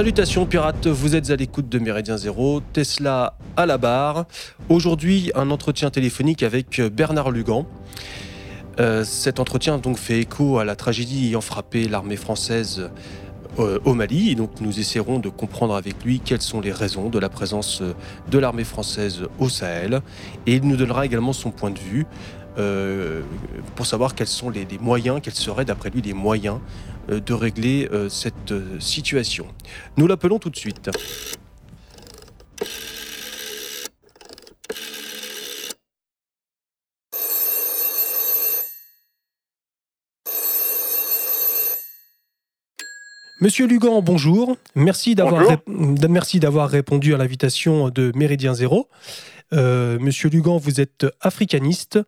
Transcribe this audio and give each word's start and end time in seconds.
Salutations 0.00 0.46
pirates, 0.46 0.86
vous 0.86 1.14
êtes 1.14 1.28
à 1.28 1.36
l'écoute 1.36 1.68
de 1.68 1.78
Méridien 1.78 2.16
Zéro, 2.16 2.62
Tesla 2.72 3.36
à 3.54 3.66
la 3.66 3.76
barre. 3.76 4.24
Aujourd'hui, 4.70 5.30
un 5.34 5.50
entretien 5.50 5.90
téléphonique 5.90 6.42
avec 6.42 6.80
Bernard 6.80 7.30
Lugan. 7.30 7.66
Euh, 8.80 9.04
cet 9.04 9.40
entretien 9.40 9.76
donc 9.76 9.98
fait 9.98 10.20
écho 10.20 10.58
à 10.58 10.64
la 10.64 10.74
tragédie 10.74 11.26
ayant 11.26 11.42
frappé 11.42 11.86
l'armée 11.86 12.16
française 12.16 12.88
euh, 13.58 13.78
au 13.84 13.92
Mali. 13.92 14.34
Donc 14.36 14.62
nous 14.62 14.80
essaierons 14.80 15.18
de 15.18 15.28
comprendre 15.28 15.74
avec 15.74 16.02
lui 16.02 16.20
quelles 16.20 16.40
sont 16.40 16.62
les 16.62 16.72
raisons 16.72 17.10
de 17.10 17.18
la 17.18 17.28
présence 17.28 17.82
de 18.30 18.38
l'armée 18.38 18.64
française 18.64 19.24
au 19.38 19.50
Sahel. 19.50 20.00
Et 20.46 20.54
il 20.54 20.66
nous 20.66 20.76
donnera 20.76 21.04
également 21.04 21.34
son 21.34 21.50
point 21.50 21.70
de 21.70 21.78
vue 21.78 22.06
euh, 22.58 23.22
pour 23.76 23.86
savoir 23.86 24.14
quels 24.14 24.26
sont 24.26 24.50
les, 24.50 24.66
moyens, 24.80 25.20
quels 25.22 25.34
seraient 25.34 25.64
d'après 25.64 25.88
lui 25.90 26.02
les 26.02 26.14
moyens 26.14 26.56
euh, 26.56 26.89
de 27.18 27.32
régler 27.34 27.88
euh, 27.92 28.08
cette 28.08 28.52
euh, 28.52 28.78
situation. 28.78 29.46
Nous 29.96 30.06
l'appelons 30.06 30.38
tout 30.38 30.50
de 30.50 30.56
suite. 30.56 30.90
Monsieur 43.40 43.66
Lugan, 43.66 44.02
bonjour. 44.02 44.56
Merci 44.74 45.14
d'avoir, 45.14 45.42
Bonjour. 45.42 45.52
rép- 45.96 46.08
merci 46.08 46.40
d'avoir 46.40 46.68
répondu 46.68 47.14
à 47.14 47.18
l'invitation 47.18 47.88
de 47.88 48.12
Méridien 48.14 48.52
Zéro. 48.54 48.88
Euh, 49.52 49.98
Monsieur 49.98 50.28
Lugan, 50.28 50.58
vous 50.58 50.80
êtes 50.80 51.06
africaniste, 51.20 51.98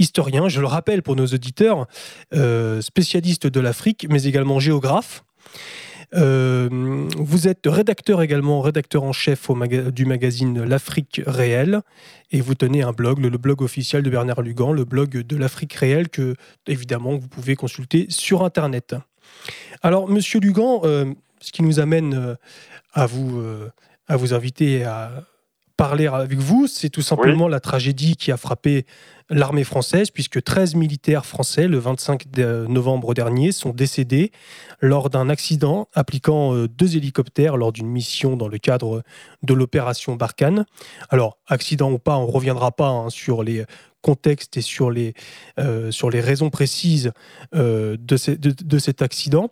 historien, 0.00 0.48
je 0.48 0.60
le 0.60 0.66
rappelle 0.66 1.02
pour 1.02 1.14
nos 1.14 1.26
auditeurs, 1.26 1.86
euh, 2.34 2.80
spécialiste 2.80 3.46
de 3.46 3.60
l'Afrique, 3.60 4.06
mais 4.10 4.24
également 4.24 4.58
géographe. 4.58 5.22
Euh, 6.16 6.68
vous 7.16 7.46
êtes 7.46 7.66
rédacteur 7.66 8.20
également, 8.20 8.60
rédacteur 8.60 9.04
en 9.04 9.12
chef 9.12 9.48
au 9.48 9.54
maga- 9.54 9.92
du 9.92 10.06
magazine 10.06 10.64
L'Afrique 10.64 11.22
réelle, 11.24 11.82
et 12.32 12.40
vous 12.40 12.56
tenez 12.56 12.82
un 12.82 12.90
blog, 12.92 13.20
le, 13.20 13.28
le 13.28 13.38
blog 13.38 13.62
officiel 13.62 14.02
de 14.02 14.10
Bernard 14.10 14.42
Lugan, 14.42 14.72
le 14.72 14.84
blog 14.84 15.10
de 15.10 15.36
l'Afrique 15.36 15.74
réelle, 15.74 16.08
que 16.08 16.34
évidemment 16.66 17.12
vous 17.16 17.28
pouvez 17.28 17.54
consulter 17.54 18.06
sur 18.08 18.42
Internet. 18.42 18.96
Alors, 19.82 20.08
Monsieur 20.08 20.40
Lugan, 20.40 20.80
euh, 20.82 21.14
ce 21.40 21.52
qui 21.52 21.62
nous 21.62 21.78
amène 21.78 22.14
euh, 22.14 22.34
à 22.92 23.06
vous 23.06 23.40
à 24.08 24.16
vous 24.16 24.34
inviter 24.34 24.82
à 24.82 25.24
parler 25.76 26.08
avec 26.08 26.38
vous, 26.38 26.66
c'est 26.66 26.90
tout 26.90 27.00
simplement 27.02 27.46
la 27.46 27.60
tragédie 27.60 28.16
qui 28.16 28.32
a 28.32 28.36
frappé 28.36 28.84
l'armée 29.30 29.64
française, 29.64 30.10
puisque 30.10 30.42
13 30.42 30.74
militaires 30.74 31.24
français, 31.24 31.68
le 31.68 31.78
25 31.78 32.30
de- 32.30 32.66
novembre 32.68 33.14
dernier, 33.14 33.52
sont 33.52 33.70
décédés 33.70 34.32
lors 34.80 35.08
d'un 35.08 35.28
accident 35.28 35.88
impliquant 35.94 36.54
euh, 36.54 36.68
deux 36.68 36.96
hélicoptères 36.96 37.56
lors 37.56 37.72
d'une 37.72 37.88
mission 37.88 38.36
dans 38.36 38.48
le 38.48 38.58
cadre 38.58 39.02
de 39.42 39.54
l'opération 39.54 40.16
Barkhane. 40.16 40.66
Alors, 41.08 41.38
accident 41.46 41.90
ou 41.90 41.98
pas, 41.98 42.16
on 42.16 42.26
ne 42.26 42.32
reviendra 42.32 42.72
pas 42.72 42.88
hein, 42.88 43.10
sur 43.10 43.42
les 43.42 43.64
contextes 44.02 44.56
et 44.56 44.62
sur 44.62 44.90
les, 44.90 45.14
euh, 45.58 45.90
raisons 46.02 46.50
précises 46.50 47.12
euh, 47.54 47.96
de 47.98 48.78
cet 48.78 49.02
accident. 49.02 49.50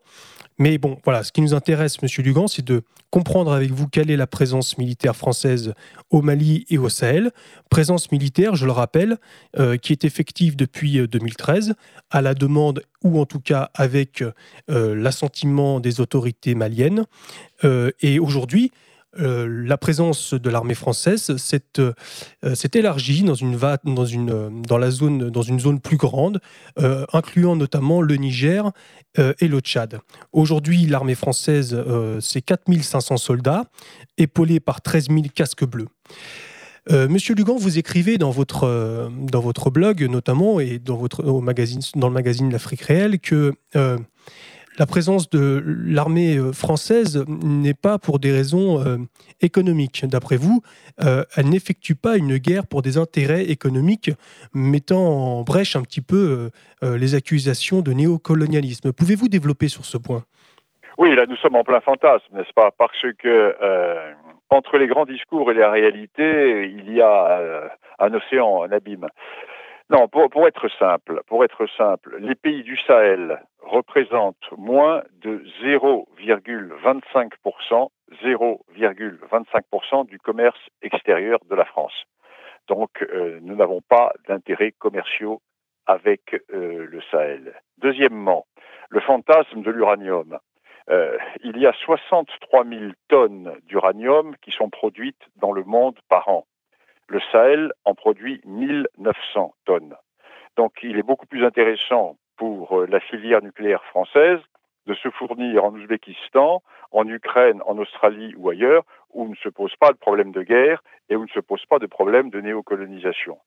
Mais 0.59 0.79
bon, 0.79 0.99
voilà, 1.05 1.23
ce 1.23 1.31
qui 1.31 1.41
nous 1.41 1.55
intéresse, 1.55 2.03
Monsieur 2.03 2.23
Lugan, 2.23 2.49
c'est 2.49 2.65
de 2.65 2.83
comprendre 3.11 3.53
avec 3.53 3.71
vous 3.71 3.87
quelle 3.87 4.11
est 4.11 4.17
la 4.17 4.27
présence 4.27 4.77
militaire 4.77 5.15
française 5.15 5.73
au 6.11 6.21
Mali 6.21 6.67
et 6.69 6.79
au 6.79 6.89
Sahel. 6.89 7.31
Présence 7.71 8.11
militaire, 8.11 8.57
je 8.57 8.67
le 8.67 8.73
rappelle, 8.73 9.19
euh, 9.59 9.77
qui 9.77 9.93
est 9.93 10.05
effective 10.05 10.57
depuis 10.57 10.99
euh, 10.99 11.07
2013, 11.07 11.75
à 12.11 12.23
la 12.23 12.35
demande 12.35 12.83
ou 13.05 13.21
en 13.21 13.25
tout 13.25 13.41
cas 13.41 13.71
avec 13.75 14.23
euh, 14.23 14.95
l'assentiment 14.95 15.81
des 15.81 16.01
autorités 16.01 16.55
maliennes. 16.55 17.05
Euh, 17.65 17.91
et 18.01 18.19
aujourd'hui, 18.19 18.73
euh, 19.19 19.65
la 19.67 19.79
présence 19.79 20.35
de 20.35 20.51
l'armée 20.51 20.75
française 20.75 21.37
s'est 21.37 22.71
élargie 22.75 23.23
dans 23.23 23.35
une, 23.35 23.51
zone, 24.91 25.81
plus 25.81 25.97
grande, 25.97 26.41
euh, 26.79 27.07
incluant 27.13 27.57
notamment 27.57 28.03
le 28.03 28.17
Niger 28.17 28.71
euh, 29.19 29.33
et 29.41 29.49
le 29.49 29.61
Tchad. 29.61 30.01
Aujourd'hui, 30.33 30.87
l'armée 30.87 31.15
française, 31.15 31.83
c'est 32.21 32.43
4500 32.43 33.17
soldats, 33.17 33.65
épaulés 34.19 34.61
par 34.61 34.83
13 34.83 35.09
000 35.09 35.23
casques 35.35 35.65
bleus. 35.65 35.89
Monsieur 36.91 37.35
Lugan, 37.35 37.57
vous 37.57 37.77
écrivez 37.77 38.17
dans 38.17 38.31
votre, 38.31 39.11
blog 39.71 40.03
notamment 40.05 40.59
et 40.59 40.79
dans, 40.79 40.99
magazine, 41.43 41.83
dans 41.97 42.09
le 42.09 42.15
magazine 42.15 42.51
L'Afrique 42.51 42.81
réelle 42.81 43.19
que 43.19 43.53
la 44.79 44.87
présence 44.87 45.29
de 45.29 45.63
l'armée 45.67 46.37
euh, 46.37 46.53
française 46.53 47.25
n'est 47.29 47.75
pas 47.75 47.99
pour 47.99 48.19
des 48.19 48.33
raisons 48.33 48.81
euh, 48.81 48.97
économiques. 49.41 50.05
D'après 50.07 50.37
vous, 50.37 50.63
euh, 51.03 51.25
elle 51.37 51.49
n'effectue 51.49 51.95
pas 51.95 52.17
une 52.17 52.39
guerre 52.39 52.67
pour 52.67 52.83
des 52.83 52.97
intérêts 52.97 53.45
économiques, 53.45 54.11
mettant 54.55 55.03
en 55.03 55.43
brèche 55.43 55.77
un 55.77 55.83
petit 55.83 56.01
peu 56.01 56.51
les 56.83 57.15
accusations 57.15 57.81
de 57.81 57.93
néocolonialisme. 57.93 58.93
Pouvez-vous 58.93 59.29
développer 59.29 59.69
sur 59.69 59.85
ce 59.85 59.99
point? 59.99 60.23
Oui, 60.97 61.15
là, 61.15 61.27
nous 61.27 61.37
sommes 61.37 61.57
en 61.57 61.65
plein 61.65 61.81
fantasme, 61.81 62.27
n'est-ce 62.35 62.53
pas? 62.55 62.71
Parce 62.77 63.05
que 63.19 63.55
entre 64.51 64.79
les 64.79 64.87
grands 64.87 65.05
discours 65.05 65.51
et 65.51 65.55
la 65.55 65.71
réalité, 65.71 66.65
il 66.65 66.93
y 66.93 67.01
a 67.01 67.71
un 67.99 68.15
océan, 68.15 68.63
un 68.63 68.73
abîme. 68.73 69.09
Non, 69.91 70.07
pour, 70.07 70.47
être 70.47 70.69
simple, 70.79 71.23
pour 71.27 71.45
être 71.45 71.67
simple, 71.79 72.19
les 72.19 72.35
pays 72.35 72.63
du 72.63 72.77
Sahel 72.77 73.43
représentent 73.61 74.53
moins 74.59 75.03
de 75.23 75.43
0,25%, 75.63 77.89
0,25% 78.23 80.07
du 80.07 80.19
commerce 80.19 80.61
extérieur 80.83 81.39
de 81.49 81.55
la 81.55 81.65
France. 81.65 82.05
Donc, 82.69 83.01
euh, 83.01 83.39
nous 83.41 83.57
n'avons 83.57 83.81
pas 83.81 84.13
d'intérêts 84.29 84.73
commerciaux 84.73 85.41
avec 85.87 86.35
euh, 86.53 86.87
le 86.87 87.01
Sahel. 87.11 87.55
Deuxièmement, 87.79 88.45
le 88.91 89.01
fantasme 89.01 89.63
de 89.63 89.71
l'uranium. 89.71 90.39
Euh, 90.91 91.17
il 91.43 91.57
y 91.57 91.67
a 91.67 91.73
63 91.73 92.67
000 92.67 92.93
tonnes 93.09 93.57
d'uranium 93.65 94.37
qui 94.43 94.51
sont 94.51 94.69
produites 94.69 95.31
dans 95.37 95.53
le 95.53 95.65
monde 95.65 95.99
par 96.11 96.29
an. 96.29 96.45
Le 97.09 97.21
Sahel 97.33 97.73
en 97.85 97.95
produit 97.95 98.41
1900 98.45 99.55
tonnes. 99.65 99.95
Donc 100.57 100.73
il 100.83 100.99
est 100.99 101.03
beaucoup 101.03 101.27
plus 101.27 101.45
intéressant 101.45 102.17
pour 102.37 102.81
euh, 102.81 102.87
la 102.87 103.01
filière 103.01 103.43
nucléaire 103.43 103.85
française 103.85 104.41
de 104.87 104.95
se 104.95 105.11
fournir 105.11 105.65
en 105.65 105.73
Ouzbékistan, 105.73 106.63
en 106.93 107.09
Ukraine, 107.09 107.63
en 107.67 107.77
Australie 107.79 108.35
ou 108.37 108.49
ailleurs, 108.49 108.85
où 109.13 109.29
ne 109.29 109.35
se 109.37 109.49
pose 109.49 109.75
pas 109.77 109.93
de 109.93 109.99
problème 109.99 110.33
de 110.33 110.43
guerre 110.43 110.83
et 111.09 111.17
où 111.17 111.23
ne 111.23 111.29
se 111.29 111.41
pose 111.41 111.65
pas 111.67 111.79
de 111.79 111.87
problème 111.87 112.31
de 112.31 112.41
néocolonisation. 112.41 113.39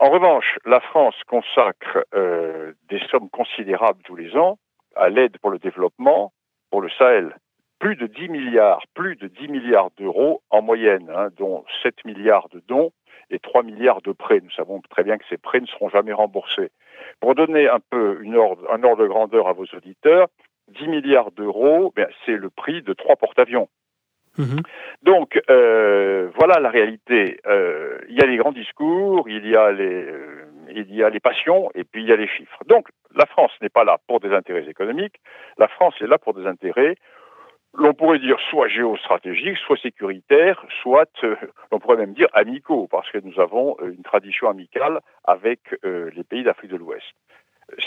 En 0.00 0.10
revanche, 0.10 0.58
la 0.64 0.80
France 0.80 1.16
consacre 1.26 2.04
euh, 2.14 2.72
des 2.88 3.00
sommes 3.10 3.30
considérables 3.30 4.02
tous 4.04 4.16
les 4.16 4.36
ans 4.36 4.58
à 4.94 5.08
l'aide 5.08 5.38
pour 5.38 5.50
le 5.50 5.58
développement 5.58 6.32
pour 6.70 6.82
le 6.82 6.90
Sahel. 6.90 7.34
Plus 7.78 7.96
de 7.96 8.06
10 8.06 8.28
milliards, 8.28 8.82
plus 8.94 9.16
de 9.16 9.28
10 9.28 9.48
milliards 9.48 9.90
d'euros 9.96 10.42
en 10.50 10.62
moyenne, 10.62 11.10
hein, 11.14 11.28
dont 11.36 11.64
7 11.82 12.04
milliards 12.04 12.48
de 12.48 12.60
dons 12.66 12.92
et 13.30 13.38
3 13.38 13.62
milliards 13.62 14.02
de 14.02 14.12
prêts. 14.12 14.40
Nous 14.42 14.50
savons 14.50 14.80
très 14.90 15.04
bien 15.04 15.16
que 15.16 15.24
ces 15.28 15.38
prêts 15.38 15.60
ne 15.60 15.66
seront 15.66 15.88
jamais 15.88 16.12
remboursés. 16.12 16.70
Pour 17.20 17.34
donner 17.34 17.68
un 17.68 17.80
peu 17.90 18.18
une 18.22 18.36
ordre, 18.36 18.66
un 18.72 18.82
ordre 18.82 19.02
de 19.02 19.08
grandeur 19.08 19.48
à 19.48 19.52
vos 19.52 19.66
auditeurs, 19.76 20.28
10 20.68 20.88
milliards 20.88 21.30
d'euros, 21.30 21.92
ben, 21.94 22.08
c'est 22.26 22.36
le 22.36 22.50
prix 22.50 22.82
de 22.82 22.92
trois 22.92 23.16
porte-avions. 23.16 23.68
Mhm. 24.38 24.62
Donc 25.02 25.40
euh, 25.50 26.30
voilà 26.36 26.60
la 26.60 26.70
réalité. 26.70 27.40
Euh, 27.46 27.98
il 28.08 28.16
y 28.16 28.22
a 28.22 28.26
les 28.26 28.36
grands 28.36 28.52
discours, 28.52 29.28
il 29.28 29.46
y 29.46 29.56
a 29.56 29.72
les, 29.72 30.04
euh, 30.04 30.44
il 30.70 30.94
y 30.94 31.02
a 31.02 31.10
les 31.10 31.20
passions 31.20 31.70
et 31.74 31.84
puis 31.84 32.02
il 32.02 32.08
y 32.08 32.12
a 32.12 32.16
les 32.16 32.28
chiffres. 32.28 32.62
Donc 32.66 32.88
la 33.16 33.26
France 33.26 33.50
n'est 33.60 33.68
pas 33.68 33.84
là 33.84 33.98
pour 34.06 34.20
des 34.20 34.32
intérêts 34.32 34.68
économiques, 34.68 35.16
la 35.58 35.66
France 35.66 35.94
est 36.00 36.06
là 36.06 36.18
pour 36.18 36.34
des 36.34 36.46
intérêts, 36.46 36.94
l'on 37.74 37.94
pourrait 37.94 38.18
dire 38.18 38.38
soit 38.50 38.68
géostratégiques, 38.68 39.58
soit 39.58 39.80
sécuritaires, 39.80 40.64
soit, 40.82 41.10
euh, 41.24 41.36
on 41.70 41.78
pourrait 41.78 41.96
même 41.96 42.14
dire 42.14 42.28
amicaux, 42.32 42.88
parce 42.90 43.10
que 43.10 43.18
nous 43.18 43.38
avons 43.40 43.76
euh, 43.80 43.92
une 43.92 44.02
tradition 44.02 44.48
amicale 44.48 45.00
avec 45.24 45.60
euh, 45.84 46.10
les 46.14 46.24
pays 46.24 46.42
d'Afrique 46.42 46.70
de 46.70 46.76
l'Ouest. 46.76 47.06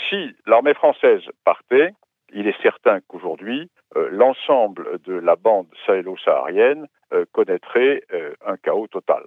Si 0.10 0.36
l'armée 0.46 0.74
française 0.74 1.24
partait, 1.44 1.92
il 2.34 2.48
est 2.48 2.62
certain 2.62 3.00
qu'aujourd'hui, 3.08 3.70
euh, 3.98 4.10
l'ensemble 4.12 5.00
de 5.04 5.14
la 5.14 5.36
bande 5.36 5.68
sahélo-saharienne 5.86 6.88
connaîtrait 7.34 8.04
un 8.46 8.56
chaos 8.56 8.88
total. 8.88 9.24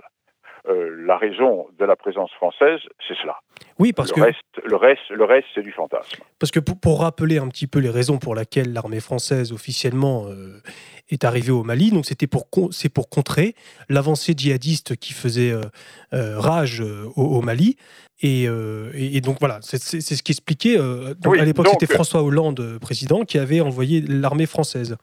Euh, 0.66 1.04
la 1.06 1.18
raison 1.18 1.66
de 1.78 1.84
la 1.84 1.94
présence 1.94 2.30
française, 2.32 2.80
c'est 3.06 3.14
cela. 3.20 3.36
Oui, 3.78 3.92
parce 3.92 4.08
le 4.10 4.14
que, 4.14 4.20
reste, 4.22 4.38
le 4.64 4.76
reste, 4.76 5.02
le 5.10 5.24
reste, 5.24 5.46
c'est 5.54 5.60
du 5.62 5.72
fantasme. 5.72 6.22
parce 6.38 6.50
que 6.50 6.58
pour, 6.60 6.80
pour 6.80 7.00
rappeler 7.02 7.36
un 7.36 7.48
petit 7.48 7.66
peu 7.66 7.80
les 7.80 7.90
raisons 7.90 8.16
pour 8.16 8.34
lesquelles 8.34 8.72
l'armée 8.72 9.00
française 9.00 9.52
officiellement 9.52 10.24
euh, 10.26 10.62
est 11.10 11.24
arrivée 11.24 11.50
au 11.52 11.64
Mali, 11.64 11.90
donc 11.90 12.06
c'était 12.06 12.26
pour, 12.26 12.46
c'est 12.70 12.88
pour 12.88 13.10
contrer 13.10 13.54
l'avancée 13.90 14.32
djihadiste 14.34 14.96
qui 14.96 15.12
faisait 15.12 15.52
euh, 15.52 16.38
rage 16.38 16.80
au, 16.80 17.12
au 17.22 17.42
Mali. 17.42 17.76
Et, 18.22 18.44
et- 18.44 19.16
et 19.16 19.20
donc 19.20 19.36
voilà, 19.40 19.58
c'est 19.60 19.76
ce 19.78 20.22
qui 20.22 20.32
expliquait. 20.32 20.78
Oui, 21.26 21.40
à 21.40 21.44
l'époque, 21.44 21.68
c'était 21.68 21.92
François 21.92 22.22
Hollande, 22.22 22.78
président, 22.80 23.24
qui 23.24 23.38
avait 23.38 23.60
envoyé 23.60 24.00
l'armée 24.00 24.46
française. 24.46 24.96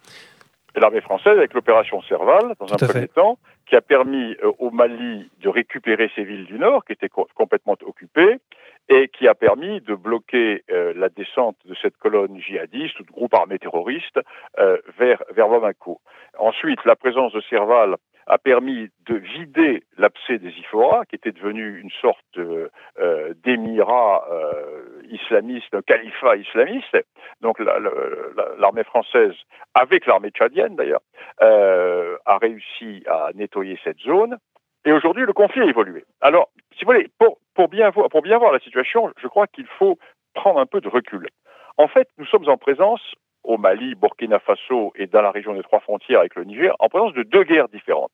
l'armée 0.75 1.01
française 1.01 1.37
avec 1.37 1.53
l'opération 1.53 2.01
Serval, 2.09 2.55
dans 2.59 2.73
un 2.73 2.77
premier 2.77 3.07
temps, 3.09 3.37
qui 3.71 3.77
a 3.77 3.81
permis 3.81 4.35
euh, 4.44 4.51
au 4.59 4.69
Mali 4.69 5.31
de 5.39 5.47
récupérer 5.47 6.12
ses 6.13 6.25
villes 6.25 6.44
du 6.44 6.59
nord, 6.59 6.83
qui 6.83 6.91
étaient 6.91 7.07
complètement 7.07 7.77
occupées, 7.85 8.35
et 8.89 9.07
qui 9.07 9.29
a 9.29 9.33
permis 9.33 9.79
de 9.79 9.95
bloquer 9.95 10.65
euh, 10.69 10.91
la 10.94 11.07
descente 11.07 11.56
de 11.63 11.73
cette 11.81 11.95
colonne 11.95 12.38
djihadiste 12.38 13.00
ou 13.00 13.03
de 13.03 13.12
groupe 13.12 13.33
armé 13.33 13.57
terroriste 13.59 14.19
euh, 14.59 14.77
vers, 15.00 15.23
vers 15.33 15.47
Bamako. 15.47 16.01
Ensuite, 16.38 16.83
la 16.83 16.97
présence 16.97 17.31
de 17.31 17.39
Serval 17.50 17.95
a 18.27 18.38
permis 18.38 18.89
de 19.07 19.15
vider 19.15 19.83
l'abcès 19.97 20.38
des 20.38 20.50
Ifora, 20.59 21.06
qui 21.06 21.15
était 21.15 21.31
devenu 21.31 21.79
une 21.79 21.91
sorte 22.01 22.38
euh, 22.38 23.33
d'émirat 23.44 24.25
euh, 24.31 25.01
islamiste, 25.09 25.75
califat 25.85 26.38
islamiste. 26.38 26.97
Donc 27.41 27.59
l'armée 28.57 28.83
française, 28.83 29.33
avec 29.73 30.06
l'armée 30.06 30.29
tchadienne 30.29 30.75
d'ailleurs, 30.75 31.01
euh, 31.41 32.18
a 32.25 32.38
réussi 32.38 33.03
à 33.07 33.29
nettoyer 33.33 33.79
cette 33.83 34.00
zone. 34.00 34.38
Et 34.85 34.91
aujourd'hui, 34.91 35.25
le 35.25 35.33
conflit 35.33 35.62
a 35.62 35.65
évolué. 35.65 36.06
Alors, 36.21 36.50
si 36.77 36.85
vous 36.85 36.91
voulez, 36.91 37.09
pour 37.53 37.67
bien 37.67 37.91
voir 37.91 38.51
la 38.51 38.59
situation, 38.59 39.12
je 39.21 39.27
crois 39.27 39.47
qu'il 39.47 39.67
faut 39.67 40.00
prendre 40.33 40.59
un 40.59 40.65
peu 40.65 40.81
de 40.81 40.88
recul. 40.88 41.27
En 41.77 41.88
fait, 41.88 42.07
nous 42.17 42.25
sommes 42.25 42.47
en 42.50 42.57
présence 42.57 43.01
au 43.43 43.57
Mali, 43.57 43.95
Burkina 43.95 44.39
Faso 44.39 44.91
et 44.95 45.07
dans 45.07 45.21
la 45.21 45.31
région 45.31 45.53
des 45.53 45.63
trois 45.63 45.79
frontières 45.79 46.19
avec 46.19 46.35
le 46.35 46.43
Niger, 46.43 46.75
en 46.79 46.89
présence 46.89 47.13
de 47.13 47.23
deux 47.23 47.43
guerres 47.43 47.69
différentes. 47.69 48.13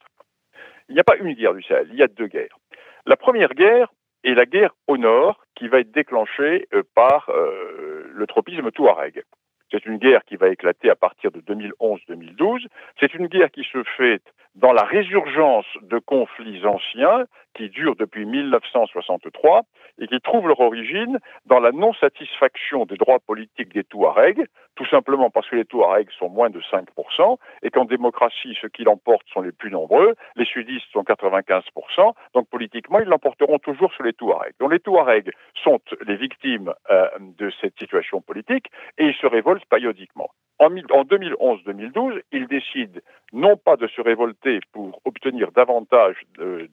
Il 0.90 0.96
n'y 0.96 1.02
a 1.02 1.04
pas 1.04 1.18
une 1.18 1.34
guerre 1.34 1.54
du 1.54 1.64
Sahel, 1.64 1.88
il 1.92 1.98
y 1.98 2.04
a 2.04 2.08
deux 2.08 2.28
guerres. 2.28 2.58
La 3.06 3.18
première 3.18 3.54
guerre 3.54 3.92
est 4.24 4.34
la 4.34 4.46
guerre 4.46 4.74
au 4.88 4.98
nord 4.98 5.44
qui 5.56 5.68
va 5.68 5.80
être 5.80 5.92
déclenchée 5.92 6.68
euh, 6.74 6.84
par 6.96 7.30
euh, 7.30 8.10
le 8.12 8.28
tropisme 8.28 8.72
touareg. 8.72 9.24
C'est 9.72 9.86
une 9.86 9.98
guerre 9.98 10.24
qui 10.26 10.36
va 10.36 10.50
éclater 10.50 10.90
à 10.90 10.96
partir 10.96 11.32
de 11.32 11.42
2011-2012. 11.42 12.66
C'est 13.00 13.14
une 13.14 13.28
guerre 13.28 13.52
qui 13.52 13.64
se 13.72 13.84
fait 13.98 14.22
dans 14.56 14.74
la 14.74 14.84
résurgence 14.84 15.68
de 15.84 16.00
conflits 16.00 16.66
anciens 16.66 17.26
qui 17.58 17.70
durent 17.70 17.96
depuis 17.96 18.26
1963 18.26 19.64
et 20.00 20.08
qui 20.08 20.20
trouvent 20.22 20.48
leur 20.48 20.60
origine 20.60 21.20
dans 21.46 21.60
la 21.60 21.72
non-satisfaction 21.72 22.86
des 22.86 22.98
droits 22.98 23.20
politiques 23.20 23.74
des 23.74 23.84
Touaregs, 23.84 24.46
tout 24.76 24.86
simplement 24.86 25.32
parce 25.32 25.50
que 25.50 25.56
les 25.56 25.66
Touaregs 25.66 26.12
sont 26.20 26.30
moins 26.30 26.52
de 26.52 26.62
5%, 26.62 27.38
et 27.64 27.72
qu'en 27.72 27.86
démocratie, 27.86 28.56
ceux 28.62 28.70
qui 28.70 28.84
l'emportent 28.84 29.28
sont 29.34 29.42
les 29.42 29.52
plus 29.52 29.72
nombreux, 29.72 30.14
les 30.36 30.46
sudistes 30.46 30.86
sont 30.94 31.02
95%, 31.02 32.14
donc 32.36 32.48
politiquement, 32.50 33.00
ils 33.00 33.08
l'emporteront 33.08 33.58
toujours 33.58 33.92
sur 33.94 34.04
les 34.04 34.14
Touaregs. 34.14 34.54
Donc 34.60 34.72
les 34.72 34.80
Touaregs 34.80 35.32
sont 35.64 35.80
les 36.06 36.16
victimes 36.16 36.74
euh, 36.92 37.08
de 37.20 37.52
cette 37.60 37.78
situation 37.80 38.22
politique, 38.22 38.68
et 39.00 39.06
ils 39.06 39.16
se 39.16 39.26
révoltent 39.26 39.57
périodiquement. 39.66 40.30
En, 40.60 40.70
2011-2012, 40.70 42.22
ils 42.32 42.48
décident 42.48 43.00
non 43.32 43.58
pas 43.58 43.76
de 43.76 43.88
se 43.88 44.02
révolter 44.02 44.60
pour 44.72 45.00
obtenir 45.06 45.52
davantage 45.52 46.16
de, 46.38 46.68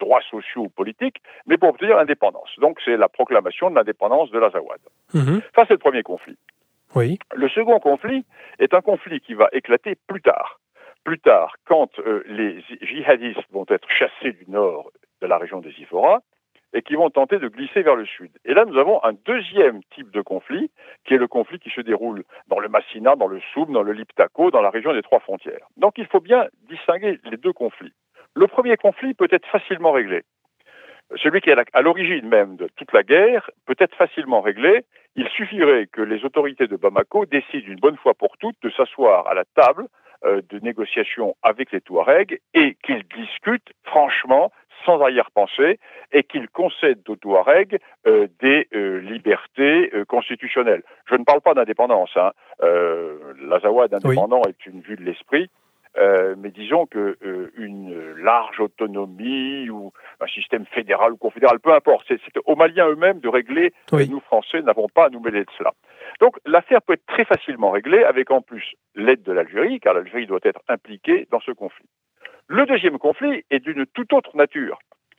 droits 0.00 0.22
sociaux 0.28 0.62
ou 0.62 0.68
politiques, 0.68 1.22
mais 1.46 1.56
pour 1.56 1.68
obtenir 1.68 1.96
l'indépendance. 1.96 2.50
Donc 2.58 2.80
c'est 2.84 2.96
la 2.96 3.08
proclamation 3.08 3.70
de 3.70 3.76
l'indépendance 3.76 4.30
de 4.30 4.38
l'Azawad. 4.38 4.80
Mhm. 5.14 5.40
Ça, 5.54 5.64
c'est 5.66 5.74
le 5.74 5.78
premier 5.78 6.02
conflit. 6.02 6.36
Oui. 6.96 7.18
Le 7.34 7.48
second 7.48 7.78
conflit 7.78 8.24
est 8.58 8.74
un 8.74 8.80
conflit 8.80 9.20
qui 9.20 9.34
va 9.34 9.48
éclater 9.52 9.94
plus 10.08 10.22
tard. 10.22 10.58
Plus 11.04 11.20
tard, 11.20 11.54
quand 11.64 11.98
euh, 12.00 12.24
les 12.26 12.60
djihadistes 12.82 13.46
vont 13.52 13.66
être 13.68 13.88
chassés 13.88 14.32
du 14.32 14.50
nord 14.50 14.90
de 15.20 15.26
la 15.26 15.38
région 15.38 15.60
des 15.60 15.70
Ifora, 15.78 16.22
et 16.72 16.82
qui 16.82 16.94
vont 16.94 17.10
tenter 17.10 17.38
de 17.38 17.48
glisser 17.48 17.82
vers 17.82 17.96
le 17.96 18.06
sud. 18.06 18.30
Et 18.44 18.54
là, 18.54 18.64
nous 18.64 18.78
avons 18.78 19.02
un 19.04 19.12
deuxième 19.24 19.82
type 19.94 20.10
de 20.10 20.20
conflit, 20.20 20.70
qui 21.04 21.14
est 21.14 21.18
le 21.18 21.28
conflit 21.28 21.58
qui 21.58 21.70
se 21.70 21.80
déroule 21.80 22.24
dans 22.48 22.58
le 22.58 22.68
Massina, 22.68 23.16
dans 23.16 23.26
le 23.26 23.40
Soum, 23.52 23.72
dans 23.72 23.82
le 23.82 23.92
Liptako, 23.92 24.50
dans 24.50 24.60
la 24.60 24.70
région 24.70 24.92
des 24.92 25.02
trois 25.02 25.20
frontières. 25.20 25.66
Donc 25.76 25.94
il 25.96 26.06
faut 26.06 26.20
bien 26.20 26.46
distinguer 26.68 27.18
les 27.24 27.36
deux 27.36 27.52
conflits. 27.52 27.92
Le 28.34 28.46
premier 28.46 28.76
conflit 28.76 29.14
peut 29.14 29.28
être 29.30 29.46
facilement 29.48 29.92
réglé. 29.92 30.22
Celui 31.16 31.40
qui 31.40 31.48
est 31.48 31.56
à 31.72 31.82
l'origine 31.82 32.28
même 32.28 32.56
de 32.56 32.68
toute 32.76 32.92
la 32.92 33.02
guerre 33.02 33.50
peut 33.66 33.76
être 33.78 33.96
facilement 33.96 34.42
réglé. 34.42 34.84
Il 35.16 35.26
suffirait 35.28 35.86
que 35.86 36.02
les 36.02 36.24
autorités 36.24 36.66
de 36.66 36.76
Bamako 36.76 37.24
décident 37.24 37.66
une 37.66 37.80
bonne 37.80 37.96
fois 37.96 38.12
pour 38.12 38.36
toutes 38.36 38.60
de 38.62 38.70
s'asseoir 38.70 39.26
à 39.26 39.34
la 39.34 39.44
table 39.56 39.86
euh, 40.24 40.42
de 40.50 40.58
négociation 40.58 41.34
avec 41.42 41.72
les 41.72 41.80
Touaregs 41.80 42.40
et 42.52 42.76
qu'ils 42.82 43.04
discutent 43.16 43.72
franchement 43.84 44.52
sans 44.84 45.00
arrière-pensée 45.00 45.78
et 46.12 46.24
qu'il 46.24 46.48
concède 46.48 47.00
aux 47.08 47.16
Touaregs 47.16 47.78
euh, 48.06 48.28
des 48.40 48.68
euh, 48.74 49.00
libertés 49.00 49.90
euh, 49.94 50.04
constitutionnelles. 50.04 50.82
Je 51.10 51.14
ne 51.16 51.24
parle 51.24 51.40
pas 51.40 51.54
d'indépendance. 51.54 52.10
Hein. 52.16 52.32
L'Azawad 53.40 53.94
indépendant 53.94 54.42
est 54.48 54.66
une 54.66 54.80
vue 54.80 54.96
de 54.96 55.02
l'esprit. 55.02 55.50
mais 56.36 56.50
disons 56.50 56.86
que 56.86 57.16
une 57.56 58.14
large 58.16 58.60
autonomie 58.60 59.70
ou 59.70 59.92
un 60.20 60.26
système 60.26 60.66
fédéral 60.66 61.12
ou 61.12 61.16
confédéral, 61.16 61.60
peu 61.60 61.72
importe, 61.72 62.06
c'est 62.08 62.20
aux 62.44 62.56
Maliens 62.56 62.88
eux-mêmes 62.88 63.20
de 63.20 63.28
régler. 63.28 63.72
Nous 63.92 64.20
Français 64.20 64.60
n'avons 64.62 64.88
pas 64.88 65.06
à 65.06 65.10
nous 65.10 65.20
mêler 65.20 65.44
de 65.44 65.50
cela. 65.56 65.72
Donc 66.20 66.36
l'affaire 66.44 66.82
peut 66.82 66.94
être 66.94 67.06
très 67.06 67.24
facilement 67.24 67.70
réglée 67.70 68.04
avec 68.04 68.30
en 68.30 68.42
plus 68.42 68.74
l'aide 68.94 69.22
de 69.22 69.32
l'Algérie, 69.32 69.80
car 69.80 69.94
l'Algérie 69.94 70.26
doit 70.26 70.40
être 70.42 70.60
impliquée 70.68 71.26
dans 71.30 71.40
ce 71.40 71.52
conflit. 71.52 71.88
Le 72.48 72.64
deuxième 72.64 72.98
conflit 72.98 73.44
est 73.50 73.60
d'une 73.60 73.86
toute 73.86 74.12
autre 74.14 74.34
nature. 74.34 74.78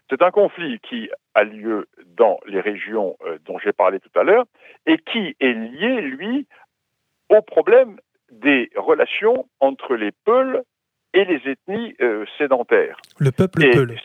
C'est 0.10 0.24
un 0.24 0.32
conflit 0.32 0.80
qui 0.80 1.10
a 1.36 1.44
lieu 1.44 1.88
dans 2.18 2.40
les 2.48 2.60
régions 2.60 3.16
euh, 3.24 3.38
dont 3.46 3.60
j'ai 3.60 3.72
parlé 3.72 4.00
tout 4.00 4.20
à 4.20 4.24
l'heure 4.24 4.46
et 4.88 4.98
qui 4.98 5.36
est 5.40 5.54
lié, 5.54 6.02
lui, 6.02 6.48
au 7.30 7.44
problème 7.44 8.00
des 8.32 8.72
relations 8.76 9.48
entre 9.60 9.96
les 9.96 10.12
Peuls 10.26 10.64
et 11.14 11.26
les 11.26 11.42
ethnies 11.46 11.96
euh, 12.02 12.26
sédentaires. 12.40 12.98
Le 13.20 13.32
peuple 13.32 13.70
Peul. 13.72 13.96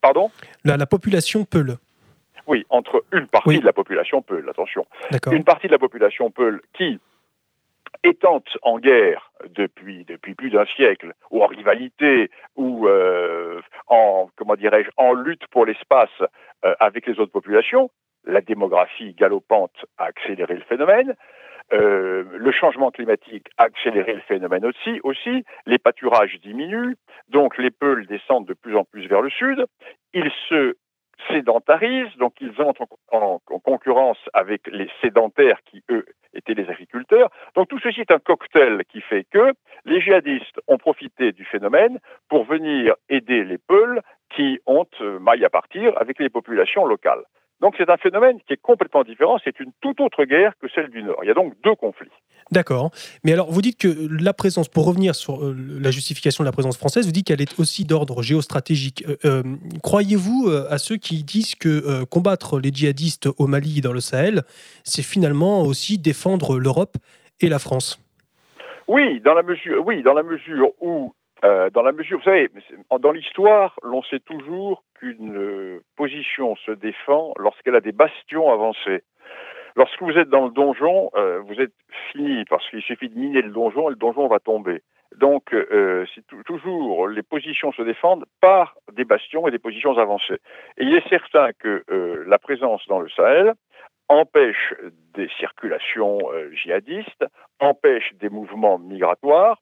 Pardon? 0.00 0.30
La, 0.64 0.86
population 0.86 1.44
Peul. 1.44 1.76
Oui, 2.46 2.64
entre 2.70 3.04
une 3.12 3.26
partie 3.26 3.58
de 3.58 3.64
la 3.64 3.72
population 3.74 4.22
Peul, 4.22 4.48
attention. 4.48 4.86
Une 5.30 5.44
partie 5.44 5.66
de 5.66 5.72
la 5.72 5.78
population 5.78 6.30
Peul 6.30 6.62
qui, 6.74 6.98
étant 8.02 8.42
en 8.62 8.78
guerre 8.78 9.30
depuis, 9.48 10.04
depuis 10.04 10.34
plus 10.34 10.50
d'un 10.50 10.66
siècle, 10.66 11.12
ou 11.30 11.42
en 11.42 11.46
rivalité, 11.46 12.30
ou 12.56 12.88
euh, 12.88 13.60
en, 13.86 14.28
comment 14.36 14.56
dirais-je, 14.56 14.90
en 14.96 15.12
lutte 15.12 15.46
pour 15.48 15.66
l'espace 15.66 16.10
euh, 16.64 16.74
avec 16.80 17.06
les 17.06 17.18
autres 17.20 17.32
populations, 17.32 17.90
la 18.26 18.40
démographie 18.40 19.14
galopante 19.14 19.84
a 19.98 20.04
accéléré 20.04 20.54
le 20.54 20.62
phénomène. 20.62 21.14
Euh, 21.72 22.24
le 22.36 22.52
changement 22.52 22.90
climatique 22.90 23.48
a 23.56 23.64
accéléré 23.64 24.14
le 24.14 24.20
phénomène 24.20 24.66
aussi, 24.66 25.00
aussi. 25.02 25.44
Les 25.66 25.78
pâturages 25.78 26.38
diminuent, 26.42 26.96
donc 27.28 27.56
les 27.56 27.70
peuls 27.70 28.06
descendent 28.06 28.46
de 28.46 28.54
plus 28.54 28.76
en 28.76 28.84
plus 28.84 29.06
vers 29.06 29.22
le 29.22 29.30
sud. 29.30 29.64
Ils 30.12 30.30
se 30.48 30.74
sédentarisent, 31.28 32.16
donc 32.18 32.34
ils 32.40 32.60
entrent 32.60 32.86
en, 33.10 33.38
concurrence 33.38 34.18
avec 34.32 34.66
les 34.66 34.88
sédentaires 35.00 35.60
qui, 35.64 35.82
eux, 35.90 36.04
étaient 36.34 36.54
les 36.54 36.68
agriculteurs. 36.68 37.30
Donc 37.54 37.68
tout 37.68 37.78
ceci 37.78 38.00
est 38.00 38.10
un 38.10 38.18
cocktail 38.18 38.82
qui 38.88 39.00
fait 39.00 39.24
que 39.24 39.52
les 39.84 40.00
djihadistes 40.00 40.60
ont 40.68 40.78
profité 40.78 41.32
du 41.32 41.44
phénomène 41.44 41.98
pour 42.28 42.44
venir 42.44 42.94
aider 43.08 43.44
les 43.44 43.58
Peuls 43.58 44.00
qui 44.34 44.58
ont 44.66 44.86
euh, 45.00 45.18
maille 45.18 45.44
à 45.44 45.50
partir 45.50 45.92
avec 46.00 46.18
les 46.18 46.28
populations 46.28 46.86
locales. 46.86 47.24
Donc 47.64 47.76
c'est 47.78 47.88
un 47.88 47.96
phénomène 47.96 48.36
qui 48.46 48.52
est 48.52 48.60
complètement 48.60 49.04
différent, 49.04 49.38
c'est 49.42 49.58
une 49.58 49.72
toute 49.80 49.98
autre 49.98 50.26
guerre 50.26 50.52
que 50.60 50.68
celle 50.74 50.90
du 50.90 51.02
Nord. 51.02 51.16
Il 51.22 51.28
y 51.28 51.30
a 51.30 51.34
donc 51.34 51.54
deux 51.64 51.74
conflits. 51.74 52.10
D'accord. 52.50 52.90
Mais 53.24 53.32
alors, 53.32 53.50
vous 53.50 53.62
dites 53.62 53.80
que 53.80 53.88
la 54.22 54.34
présence, 54.34 54.68
pour 54.68 54.84
revenir 54.84 55.14
sur 55.14 55.42
euh, 55.42 55.56
la 55.80 55.90
justification 55.90 56.44
de 56.44 56.46
la 56.46 56.52
présence 56.52 56.76
française, 56.76 57.06
vous 57.06 57.12
dites 57.12 57.26
qu'elle 57.26 57.40
est 57.40 57.58
aussi 57.58 57.86
d'ordre 57.86 58.20
géostratégique. 58.20 59.02
Euh, 59.08 59.16
euh, 59.24 59.42
croyez-vous 59.82 60.50
à 60.68 60.76
ceux 60.76 60.96
qui 60.96 61.24
disent 61.24 61.54
que 61.54 62.04
combattre 62.04 62.60
les 62.60 62.68
djihadistes 62.68 63.30
au 63.38 63.46
Mali 63.46 63.78
et 63.78 63.80
dans 63.80 63.94
le 63.94 64.00
Sahel, 64.00 64.42
c'est 64.82 65.02
finalement 65.02 65.62
aussi 65.62 65.96
défendre 65.96 66.58
l'Europe 66.58 66.98
et 67.40 67.48
la 67.48 67.58
France? 67.58 67.98
Oui, 68.88 69.20
dans 69.20 69.32
la 69.32 69.42
mesure, 69.42 69.82
oui, 69.86 70.02
dans 70.02 70.12
la 70.12 70.22
mesure 70.22 70.68
où 70.82 71.14
dans 71.42 71.82
la 71.82 71.92
mesure, 71.92 72.18
vous 72.18 72.24
savez, 72.24 72.50
dans 73.00 73.12
l'histoire, 73.12 73.78
l'on 73.82 74.02
sait 74.04 74.20
toujours 74.20 74.82
qu'une 75.04 75.80
position 75.96 76.56
se 76.56 76.70
défend 76.70 77.34
lorsqu'elle 77.38 77.74
a 77.74 77.80
des 77.80 77.92
bastions 77.92 78.50
avancés. 78.50 79.02
Lorsque 79.76 80.00
vous 80.02 80.16
êtes 80.16 80.28
dans 80.28 80.44
le 80.44 80.52
donjon, 80.52 81.10
euh, 81.16 81.40
vous 81.40 81.60
êtes 81.60 81.72
fini 82.12 82.44
parce 82.48 82.68
qu'il 82.70 82.82
suffit 82.82 83.08
de 83.08 83.18
miner 83.18 83.42
le 83.42 83.50
donjon 83.50 83.88
et 83.88 83.90
le 83.90 83.96
donjon 83.96 84.28
va 84.28 84.38
tomber. 84.38 84.82
Donc, 85.16 85.52
euh, 85.52 86.06
toujours 86.46 87.08
les 87.08 87.22
positions 87.22 87.72
se 87.72 87.82
défendent 87.82 88.24
par 88.40 88.76
des 88.92 89.04
bastions 89.04 89.46
et 89.46 89.50
des 89.50 89.58
positions 89.58 89.96
avancées. 89.98 90.38
Et 90.78 90.84
il 90.84 90.94
est 90.94 91.08
certain 91.08 91.50
que 91.52 91.84
euh, 91.90 92.24
la 92.26 92.38
présence 92.38 92.86
dans 92.88 93.00
le 93.00 93.08
Sahel 93.10 93.52
empêche 94.08 94.74
des 95.14 95.28
circulations 95.38 96.18
djihadistes, 96.52 97.24
empêche 97.64 98.12
des 98.14 98.28
mouvements 98.28 98.78
migratoires 98.78 99.58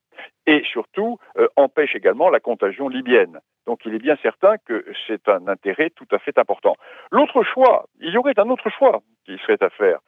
et 0.46 0.62
surtout 0.64 1.18
empêche 1.56 1.94
également 1.94 2.28
la 2.28 2.40
contagion 2.40 2.88
libyenne. 2.88 3.38
Donc 3.66 3.80
il 3.84 3.94
est 3.94 3.98
bien 3.98 4.16
certain 4.22 4.56
que 4.66 4.84
c'est 5.06 5.28
un 5.28 5.46
intérêt 5.46 5.90
tout 5.90 6.08
à 6.10 6.18
fait 6.18 6.36
important. 6.38 6.74
L'autre 7.10 7.42
choix, 7.44 7.86
il 8.00 8.12
y 8.12 8.18
aurait 8.18 8.38
un 8.38 8.50
autre 8.50 8.68
choix 8.70 9.00
qui 9.24 9.38
serait 9.38 9.62
à 9.62 9.70
faire. 9.70 10.00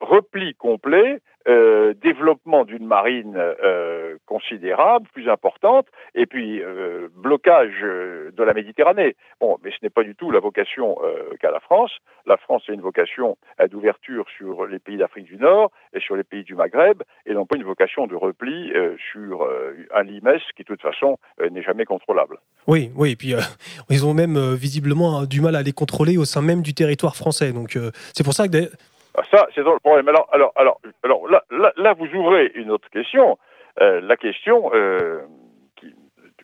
repli 0.00 0.54
complet 0.54 1.20
euh, 1.48 1.94
développement 1.94 2.66
d'une 2.66 2.86
marine 2.86 3.34
euh, 3.38 4.18
considérable, 4.26 5.08
plus 5.14 5.26
importante, 5.30 5.86
et 6.14 6.26
puis 6.26 6.62
euh, 6.62 7.08
blocage 7.14 7.80
de 7.80 8.42
la 8.42 8.52
Méditerranée. 8.52 9.16
Bon, 9.40 9.56
mais 9.64 9.70
ce 9.70 9.78
n'est 9.82 9.88
pas 9.88 10.02
du 10.02 10.14
tout 10.14 10.30
la 10.30 10.40
vocation 10.40 10.98
qu'a 11.40 11.50
la 11.50 11.60
France. 11.60 11.96
La 12.26 12.36
France 12.36 12.64
a 12.68 12.72
une 12.72 12.82
vocation 12.82 13.38
d'ouverture 13.70 14.26
sur 14.36 14.66
les 14.66 14.78
pays 14.78 14.98
d'Afrique 14.98 15.24
du 15.24 15.38
Nord 15.38 15.70
et 15.94 16.00
sur 16.00 16.14
les 16.14 16.24
pays 16.24 16.44
du 16.44 16.54
Maghreb, 16.54 17.02
pas 17.46 17.56
une 17.56 17.64
vocation 17.64 18.06
de 18.06 18.14
repli 18.14 18.72
sur 19.12 19.48
un 19.94 20.02
limès 20.02 20.40
qui, 20.56 20.62
de 20.62 20.68
toute 20.68 20.82
façon, 20.82 21.18
n'est 21.50 21.62
jamais 21.62 21.84
contrôlable. 21.84 22.38
Oui, 22.66 22.90
oui, 22.96 23.12
et 23.12 23.16
puis 23.16 23.34
ils 23.90 24.06
ont 24.06 24.14
même 24.14 24.54
visiblement 24.54 25.22
du 25.22 25.40
mal 25.40 25.56
à 25.56 25.62
les 25.62 25.72
contrôler 25.72 26.16
au 26.18 26.24
sein 26.24 26.42
même 26.42 26.62
du 26.62 26.74
territoire 26.74 27.16
français. 27.16 27.52
Donc 27.52 27.78
c'est 28.14 28.24
pour 28.24 28.34
ça 28.34 28.48
que 28.48 28.70
ah, 29.16 29.22
ça, 29.30 29.46
c'est 29.54 29.62
dans 29.62 29.72
le 29.72 29.80
problème. 29.80 30.08
Alors, 30.08 30.28
alors, 30.32 30.52
alors, 30.56 30.80
alors 31.02 31.28
là, 31.28 31.72
là, 31.76 31.94
vous 31.94 32.06
ouvrez 32.16 32.52
une 32.54 32.70
autre 32.70 32.88
question. 32.90 33.38
Euh, 33.80 34.00
la 34.00 34.16
question, 34.16 34.70
euh, 34.74 35.22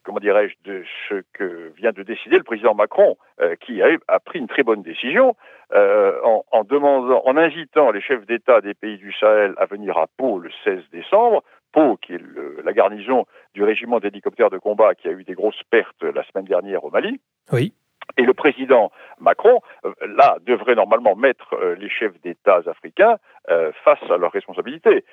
comment 0.07 0.21
dirais-je, 0.21 0.55
de 0.65 0.85
ce 1.09 1.23
que 1.35 1.73
vient 1.77 1.93
de 1.93 2.03
décider 2.03 2.39
le 2.39 2.45
président 2.45 2.75
Macron, 2.75 3.19
euh, 3.41 3.57
qui 3.57 3.83
a, 3.83 3.89
a, 4.09 4.21
pris 4.21 4.39
une 4.39 4.47
très 4.47 4.63
bonne 4.63 4.83
décision 4.83 5.37
en, 5.75 6.45
en, 6.53 6.63
demandant, 6.63 7.23
en 7.27 7.37
invitant 7.37 7.91
les 7.91 8.01
chefs 8.01 8.25
d'État 8.25 8.61
des 8.61 8.73
pays 8.73 8.99
du 8.99 9.13
Sahel 9.13 9.55
à 9.59 9.67
venir 9.67 9.99
à 9.99 10.07
Pau 10.17 10.39
le 10.39 10.51
16 10.63 10.85
décembre. 10.93 11.43
Pau, 11.73 11.97
qui 11.97 12.15
est 12.15 12.23
le, 12.23 12.63
la 12.65 12.73
garnison 12.73 13.27
du 13.53 13.65
régiment 13.65 13.99
d'hélicoptères 13.99 14.49
de 14.49 14.59
combat 14.59 14.95
qui 14.95 15.09
a 15.09 15.11
eu 15.11 15.25
des 15.25 15.35
grosses 15.35 15.61
pertes 15.71 16.03
la 16.03 16.23
semaine 16.25 16.45
dernière 16.45 16.85
au 16.85 16.91
Mali. 16.91 17.21
Oui. 17.53 17.75
Et 18.17 18.23
le 18.23 18.35
président 18.35 18.91
Macron, 19.21 19.61
euh, 19.85 19.93
là, 20.17 20.37
devrait 20.47 20.75
normalement 20.75 21.17
mettre 21.17 21.55
euh, 21.55 21.75
les 21.75 21.91
chefs 21.91 22.19
d'État 22.23 22.63
africains 22.67 23.17
euh, 23.51 23.73
face 23.85 24.03
à 24.11 24.17
leurs 24.17 24.33
responsabilités. 24.33 25.05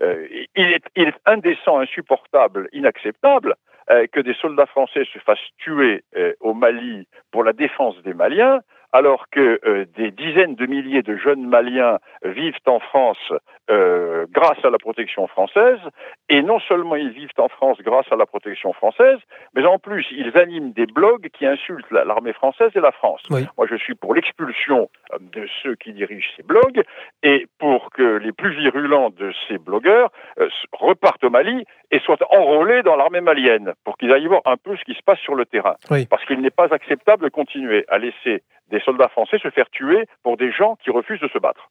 il, 0.00 0.46
est, 0.56 0.84
il, 0.96 1.08
est, 1.08 1.20
indécent, 1.26 1.78
insupportable, 1.78 2.68
inacceptable 2.72 3.54
que 3.88 4.20
des 4.20 4.34
soldats 4.34 4.66
français 4.66 5.04
se 5.12 5.18
fassent 5.18 5.38
tuer 5.58 6.04
au 6.40 6.54
Mali 6.54 7.06
pour 7.30 7.44
la 7.44 7.52
défense 7.52 8.00
des 8.02 8.14
Maliens, 8.14 8.60
alors 8.92 9.28
que 9.30 9.58
euh, 9.64 9.86
des 9.96 10.10
dizaines 10.10 10.54
de 10.54 10.66
milliers 10.66 11.02
de 11.02 11.16
jeunes 11.16 11.46
Maliens 11.46 11.98
vivent 12.24 12.60
en 12.66 12.78
France 12.78 13.32
euh, 13.70 14.26
grâce 14.30 14.64
à 14.64 14.70
la 14.70 14.78
protection 14.78 15.26
française, 15.26 15.78
et 16.28 16.42
non 16.42 16.58
seulement 16.60 16.96
ils 16.96 17.10
vivent 17.10 17.30
en 17.38 17.48
France 17.48 17.78
grâce 17.80 18.06
à 18.10 18.16
la 18.16 18.26
protection 18.26 18.72
française, 18.72 19.18
mais 19.54 19.64
en 19.64 19.78
plus 19.78 20.06
ils 20.10 20.36
animent 20.36 20.72
des 20.72 20.86
blogs 20.86 21.28
qui 21.32 21.46
insultent 21.46 21.90
l'armée 21.90 22.32
française 22.32 22.70
et 22.74 22.80
la 22.80 22.92
France. 22.92 23.22
Moi 23.30 23.66
je 23.70 23.76
suis 23.76 23.94
pour 23.94 24.14
l'expulsion 24.14 24.90
euh, 25.12 25.18
de 25.20 25.46
ceux 25.62 25.74
qui 25.76 25.92
dirigent 25.92 26.28
ces 26.36 26.42
blogs, 26.42 26.82
et 27.22 27.46
pour 27.58 27.90
que 27.90 28.16
les 28.16 28.32
plus 28.32 28.54
virulents 28.56 29.10
de 29.10 29.32
ces 29.48 29.58
blogueurs 29.58 30.10
repartent 30.72 31.24
au 31.24 31.30
Mali 31.30 31.64
et 31.90 32.00
soient 32.00 32.16
enrôlés 32.30 32.82
dans 32.82 32.96
l'armée 32.96 33.20
malienne, 33.20 33.74
pour 33.84 33.96
qu'ils 33.96 34.12
aillent 34.12 34.26
voir 34.26 34.42
un 34.44 34.56
peu 34.56 34.76
ce 34.76 34.84
qui 34.84 34.94
se 34.94 35.02
passe 35.02 35.20
sur 35.20 35.34
le 35.34 35.46
terrain. 35.46 35.76
Parce 36.10 36.24
qu'il 36.24 36.40
n'est 36.40 36.50
pas 36.50 36.68
acceptable 36.72 37.24
de 37.24 37.28
continuer 37.28 37.84
à 37.88 37.98
laisser 37.98 38.42
des 38.68 38.80
soldats 38.80 39.08
français 39.08 39.38
se 39.38 39.50
faire 39.50 39.70
tuer 39.70 40.06
pour 40.22 40.36
des 40.36 40.50
gens 40.50 40.76
qui 40.82 40.90
refusent 40.90 41.20
de 41.20 41.28
se 41.28 41.38
battre. 41.38 41.68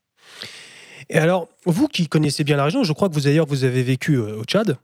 Et 1.11 1.17
alors, 1.17 1.49
vous 1.65 1.89
qui 1.89 2.07
connaissez 2.07 2.45
bien 2.45 2.55
la 2.55 2.63
région, 2.63 2.83
je 2.83 2.93
crois 2.93 3.09
que 3.09 3.13
vous 3.13 3.25
d'ailleurs 3.25 3.45
vous 3.45 3.65
avez 3.65 3.83
vécu 3.83 4.15
euh, 4.15 4.39
au 4.39 4.43
Tchad. 4.45 4.77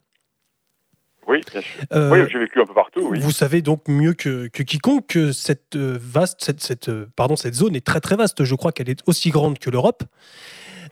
Oui, 1.25 1.41
bien 1.51 1.61
sûr. 1.61 1.83
Euh, 1.93 2.11
oui, 2.11 2.29
j'ai 2.29 2.39
vécu 2.39 2.59
un 2.59 2.65
peu 2.65 2.73
partout. 2.73 3.13
Vous 3.15 3.31
savez 3.31 3.61
donc 3.61 3.87
mieux 3.87 4.13
que, 4.13 4.47
quiconque 4.47 5.07
que 5.07 5.31
cette 5.31 5.77
euh, 5.77 5.97
vaste, 5.99 6.43
cette, 6.43 6.59
cette, 6.59 6.91
pardon, 7.15 7.37
cette 7.37 7.53
zone 7.53 7.75
est 7.77 7.85
très 7.85 8.01
très 8.01 8.17
vaste. 8.17 8.43
Je 8.43 8.55
crois 8.55 8.73
qu'elle 8.73 8.89
est 8.89 9.01
aussi 9.07 9.29
grande 9.29 9.57
que 9.57 9.69
l'Europe. 9.69 10.03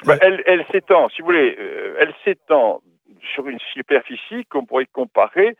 Bah, 0.05 0.17
elle, 0.21 0.41
elle 0.45 0.65
s'étend, 0.71 1.09
si 1.09 1.21
vous 1.21 1.27
voulez, 1.27 1.57
elle 1.99 2.13
s'étend 2.23 2.81
sur 3.33 3.47
une 3.47 3.59
superficie 3.73 4.45
qu'on 4.49 4.65
pourrait 4.65 4.87
comparer 4.91 5.57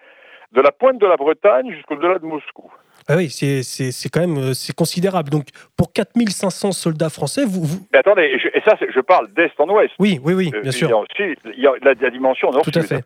de 0.53 0.61
la 0.61 0.71
pointe 0.71 0.99
de 0.99 1.05
la 1.05 1.17
Bretagne 1.17 1.71
jusqu'au-delà 1.73 2.19
de 2.19 2.25
Moscou. 2.25 2.71
Ah 3.07 3.15
oui, 3.17 3.29
c'est 3.29 4.09
quand 4.09 4.21
même 4.21 4.37
euh, 4.37 4.53
c'est 4.53 4.73
considérable. 4.73 5.29
Donc, 5.29 5.47
pour 5.77 5.93
4500 5.93 6.71
soldats 6.71 7.09
français, 7.09 7.45
vous. 7.45 7.67
Mais 7.93 7.99
attendez, 7.99 8.35
et 8.53 8.61
ça, 8.61 8.75
je 8.79 8.99
parle 8.99 9.31
d'est 9.33 9.51
en 9.59 9.69
ouest. 9.69 9.93
Oui, 9.99 10.19
oui, 10.23 10.33
oui, 10.33 10.51
bien 10.63 10.71
sûr. 10.71 10.89
Il 11.19 11.61
y 11.61 11.67
a, 11.67 11.73
la, 11.83 12.09
dimension 12.09 12.51
nord 12.51 12.63
Tout 12.63 12.71
à 12.73 12.81
fait. 12.81 13.03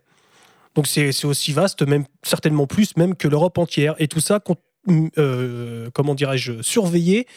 Donc, 0.75 0.87
c'est 0.87 1.25
aussi 1.25 1.51
vaste, 1.51 1.85
même 1.85 2.05
certainement 2.23 2.65
plus, 2.65 2.95
même 2.95 3.15
que 3.15 3.27
l'Europe 3.27 3.57
entière. 3.57 3.95
Et 3.99 4.07
tout 4.07 4.21
ça, 4.21 4.39
euh, 5.17 5.89
comment 5.93 6.15
dirais-je, 6.15 6.61
surveillé, 6.61 7.27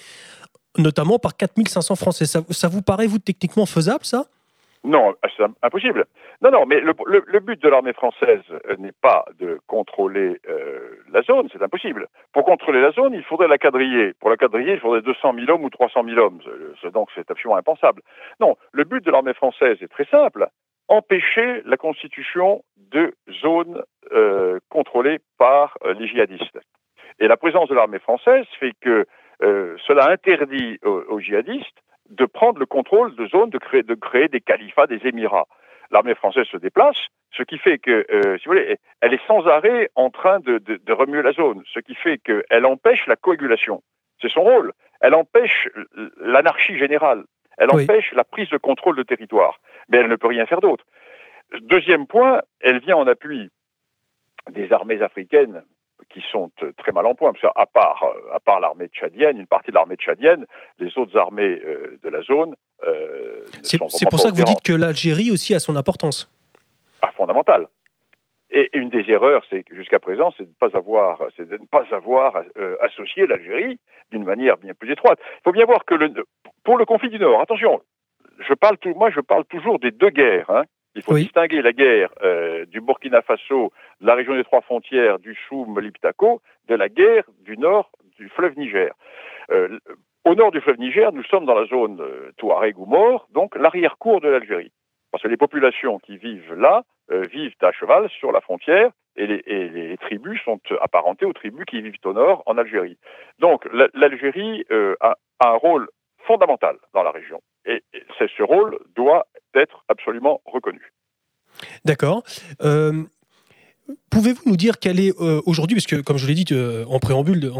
notamment 0.79 1.19
par 1.19 1.37
4500 1.37 1.97
Français. 1.97 2.27
Ça, 2.27 2.43
ça 2.51 2.69
vous 2.69 2.83
paraît, 2.83 3.09
vous, 3.09 3.19
techniquement 3.19 3.67
faisable, 3.67 4.05
ça? 4.05 4.27
Non, 4.85 5.15
c'est 5.37 5.45
impossible. 5.63 6.07
Non, 6.41 6.51
non, 6.51 6.67
mais 6.67 6.81
le, 6.81 7.41
but 7.41 7.63
de 7.63 7.69
l'armée 7.69 7.93
française 7.93 8.43
euh, 8.69 8.77
n'est 8.79 8.95
pas 9.01 9.25
de 9.39 9.61
contrôler 9.69 10.41
euh, 10.49 10.97
la 11.13 11.23
zone, 11.23 11.49
c'est 11.53 11.63
impossible. 11.63 12.09
Pour 12.33 12.45
contrôler 12.45 12.81
la 12.81 12.91
zone, 12.91 13.15
il 13.15 13.23
faudrait 13.23 13.47
la 13.47 13.59
quadriller. 13.59 14.13
Pour 14.15 14.29
la 14.29 14.37
quadriller, 14.37 14.73
il 14.73 14.81
faudrait 14.81 15.03
200 15.03 15.35
000 15.35 15.51
hommes 15.51 15.65
ou 15.65 15.71
300 15.71 16.03
000 16.05 16.19
hommes. 16.19 16.41
Donc 16.93 17.11
c'est 17.15 17.31
absolument 17.31 17.59
impensable. 17.59 18.03
Non, 18.41 18.57
le 18.73 18.83
but 18.83 19.05
de 19.05 19.11
l'armée 19.13 19.35
française 19.35 19.79
est 19.81 19.89
très 19.89 20.07
simple 20.07 20.49
empêcher 20.89 21.63
la 21.65 21.77
constitution 21.77 22.65
de 22.77 23.15
zones 23.41 23.83
euh, 24.13 24.59
contrôlées 24.69 25.21
par 25.39 25.79
les 25.97 26.09
djihadistes. 26.09 26.59
Et 27.21 27.29
la 27.29 27.37
présence 27.37 27.69
de 27.69 27.75
l'armée 27.75 28.01
française 28.01 28.45
fait 28.59 28.73
que 28.81 29.07
cela 29.41 30.09
interdit 30.11 30.79
aux 30.85 31.19
djihadistes 31.19 31.83
de 32.13 32.27
prendre 32.27 32.59
le 32.59 32.67
contrôle 32.67 33.15
de 33.17 33.27
zones, 33.27 33.51
de 33.51 33.59
créer, 33.59 33.83
de 33.83 33.95
créer 33.95 34.29
des 34.29 34.41
califats, 34.41 34.87
des 34.87 35.01
émirats. 35.07 35.47
L'armée 35.91 36.15
française 36.15 36.47
se 36.47 36.57
déplace, 36.57 36.97
ce 37.33 37.43
qui 37.43 37.59
fait 37.59 37.79
que, 37.79 38.07
euh, 38.11 38.39
si 38.39 38.45
vous 38.45 38.53
voulez, 38.53 38.79
elle 39.01 39.15
est 39.15 39.27
sans 39.27 39.47
arrêt 39.47 39.91
en 39.95 40.11
train 40.11 40.41
de, 40.41 40.59
de, 40.59 40.77
de 40.77 40.93
remuer 40.93 41.23
la 41.23 41.33
zone, 41.33 41.63
ce 41.73 41.81
qui 41.81 41.95
fait 41.95 42.19
qu'elle 42.19 42.67
empêche 42.67 43.07
la 43.07 43.17
coagulation. 43.17 43.83
C'est 44.21 44.31
son 44.31 44.43
rôle. 44.43 44.73
Elle 45.01 45.15
empêche 45.15 45.69
l'anarchie 46.21 46.79
générale. 46.79 47.25
Elle 47.59 47.71
empêche 47.71 48.13
la 48.13 48.25
prise 48.25 48.49
de 48.51 48.57
contrôle 48.57 48.97
de 48.97 49.03
territoire. 49.03 49.61
Mais 49.89 49.99
elle 49.99 50.09
ne 50.09 50.17
peut 50.17 50.29
rien 50.29 50.47
faire 50.47 50.61
d'autre. 50.61 50.85
Deuxième 51.61 52.07
point, 52.07 52.41
elle 52.61 52.79
vient 52.79 52.97
en 52.97 53.07
appui 53.07 53.51
des 54.51 54.73
armées 54.73 55.03
africaines 55.03 55.63
qui 56.13 56.23
sont 56.31 56.51
euh, 56.63 56.73
très 56.77 56.93
mal 56.93 57.07
en 57.07 57.15
point, 57.15 57.33
parce 57.33 57.43
qu'à 57.43 57.67
part, 57.67 58.03
euh, 58.05 58.35
à 58.35 58.41
part 58.41 58.61
l'armée 58.61 58.89
tchadienne, 58.89 59.39
une 59.39 59.47
partie 59.47 59.71
de 59.71 59.77
l'armée 59.77 59.97
tchadienne, 59.97 60.47
les 60.79 60.97
autres 60.99 61.17
armées 61.17 61.61
euh, 61.65 61.99
de 62.03 62.09
la 62.09 62.23
zone. 62.23 62.55
c'est 63.63 63.79
pour 63.79 64.21
ça 64.21 64.31
que 64.31 64.37
vous 64.37 64.45
dites 64.45 64.63
que 64.63 64.73
l'Algérie 64.73 65.31
aussi 65.31 65.55
a 65.55 65.59
son 65.59 65.77
importance. 65.77 66.31
Ah, 67.01 67.11
fondamentale. 67.17 67.67
Et 68.51 68.69
une 68.75 68.91
des 68.91 69.05
erreurs, 69.09 69.43
c'est 69.49 69.65
jusqu'à 69.71 69.99
présent, 69.99 70.33
c'est 70.37 70.45
de 70.45 70.51
ne 70.51 70.69
pas 70.69 70.77
avoir, 70.77 71.23
c'est 71.37 71.49
de 71.49 71.57
ne 71.57 71.67
pas 71.67 71.85
avoir 71.91 72.43
associé 72.81 73.27
l'Algérie 73.27 73.79
d'une 74.11 74.25
manière 74.25 74.59
bien 74.59 74.75
plus 74.75 74.93
étroite. 74.93 75.19
Il 75.23 75.43
faut 75.45 75.53
bien 75.53 75.65
voir 75.65 75.87
que 75.87 75.95
le, 75.95 76.13
pour 76.63 76.77
le 76.77 76.85
conflit 76.85 77.09
du 77.09 77.19
Nord, 77.19 77.41
attention, 77.41 77.81
je 78.47 78.53
parle 78.53 78.77
tout, 78.77 78.95
moi 78.95 79.11
je 79.11 79.21
parle 79.21 79.47
toujours 79.47 79.79
des 79.79 79.91
deux 79.91 80.11
guerres. 80.11 80.51
Hein. 80.51 80.65
Il 80.95 81.03
faut 81.03 81.15
distinguer 81.15 81.63
la 81.63 81.73
guerre 81.73 82.11
euh, 82.23 82.67
du 82.67 82.81
Burkina 82.81 83.23
Faso, 83.23 83.73
la 84.03 84.15
région 84.15 84.35
des 84.35 84.45
trois 84.45 84.61
frontières, 84.61 85.19
du 85.19 85.35
Choum, 85.35 85.79
Liptako, 85.81 86.43
de 86.69 86.75
la 86.75 86.89
guerre 86.89 87.25
du 87.41 87.57
nord 87.57 87.91
du 88.19 88.29
fleuve 88.29 88.59
Niger. 88.59 88.93
Euh, 89.51 89.79
au 90.25 90.35
nord 90.35 90.53
du 90.53 90.61
fleuve 90.61 90.79
Niger, 90.79 91.13
nous 91.13 91.25
sommes 91.25 91.47
dans 91.47 91.59
la 91.59 91.67
zone 91.67 92.01
euh, 92.01 92.31
Touareg 92.37 92.79
ou 92.79 92.87
donc 93.33 93.57
l'arrière-cour 93.57 94.21
de 94.21 94.29
l'Algérie. 94.29 94.73
Parce 95.11 95.23
que 95.23 95.29
les 95.29 95.37
populations 95.37 95.99
qui 95.99 96.17
vivent 96.17 96.55
là 96.55 96.85
vivent 97.11 97.55
à 97.61 97.73
cheval 97.73 98.09
sur 98.09 98.33
la 98.33 98.41
frontière 98.41 98.91
et 99.17 99.27
les, 99.27 99.99
tribus 99.99 100.41
sont 100.43 100.61
apparentées 100.81 101.27
aux 101.27 101.35
tribus 101.35 101.67
qui 101.67 101.83
vivent 101.83 101.99
au 102.05 102.15
nord 102.15 102.43
en 102.47 102.57
Algérie. 102.57 102.97
Donc 103.39 103.69
l'Algérie 103.93 104.65
a, 105.01 105.19
a 105.41 105.49
un 105.49 105.57
rôle 105.57 105.89
fondamental 106.27 106.77
dans 106.95 107.03
la 107.03 107.11
région. 107.11 107.43
Et, 107.67 107.83
ce 108.19 108.43
rôle 108.43 108.79
doit 108.95 109.27
être 109.55 109.85
absolument 109.89 110.41
reconnu. 110.45 110.93
D'accord. 111.85 112.23
Euh, 112.63 113.05
pouvez-vous 114.11 114.43
nous 114.47 114.57
dire 114.57 114.79
quelle 114.79 115.01
est 115.01 115.13
euh, 115.21 115.41
aujourd'hui, 115.47 115.75
puisque 115.75 116.03
comme 116.03 116.17
je 116.17 116.27
l'ai 116.27 116.35
dit 116.35 116.45
euh, 116.53 116.85
en 116.87 116.99
préambule, 116.99 117.51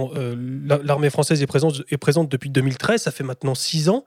l'armée 0.67 1.11
française 1.11 1.43
est 1.43 1.47
présente, 1.47 1.83
est 1.91 1.97
présente 1.97 2.31
depuis 2.31 2.51
2013, 2.51 3.03
ça 3.03 3.11
fait 3.11 3.25
maintenant 3.25 3.55
six 3.55 3.89
ans. 3.89 4.05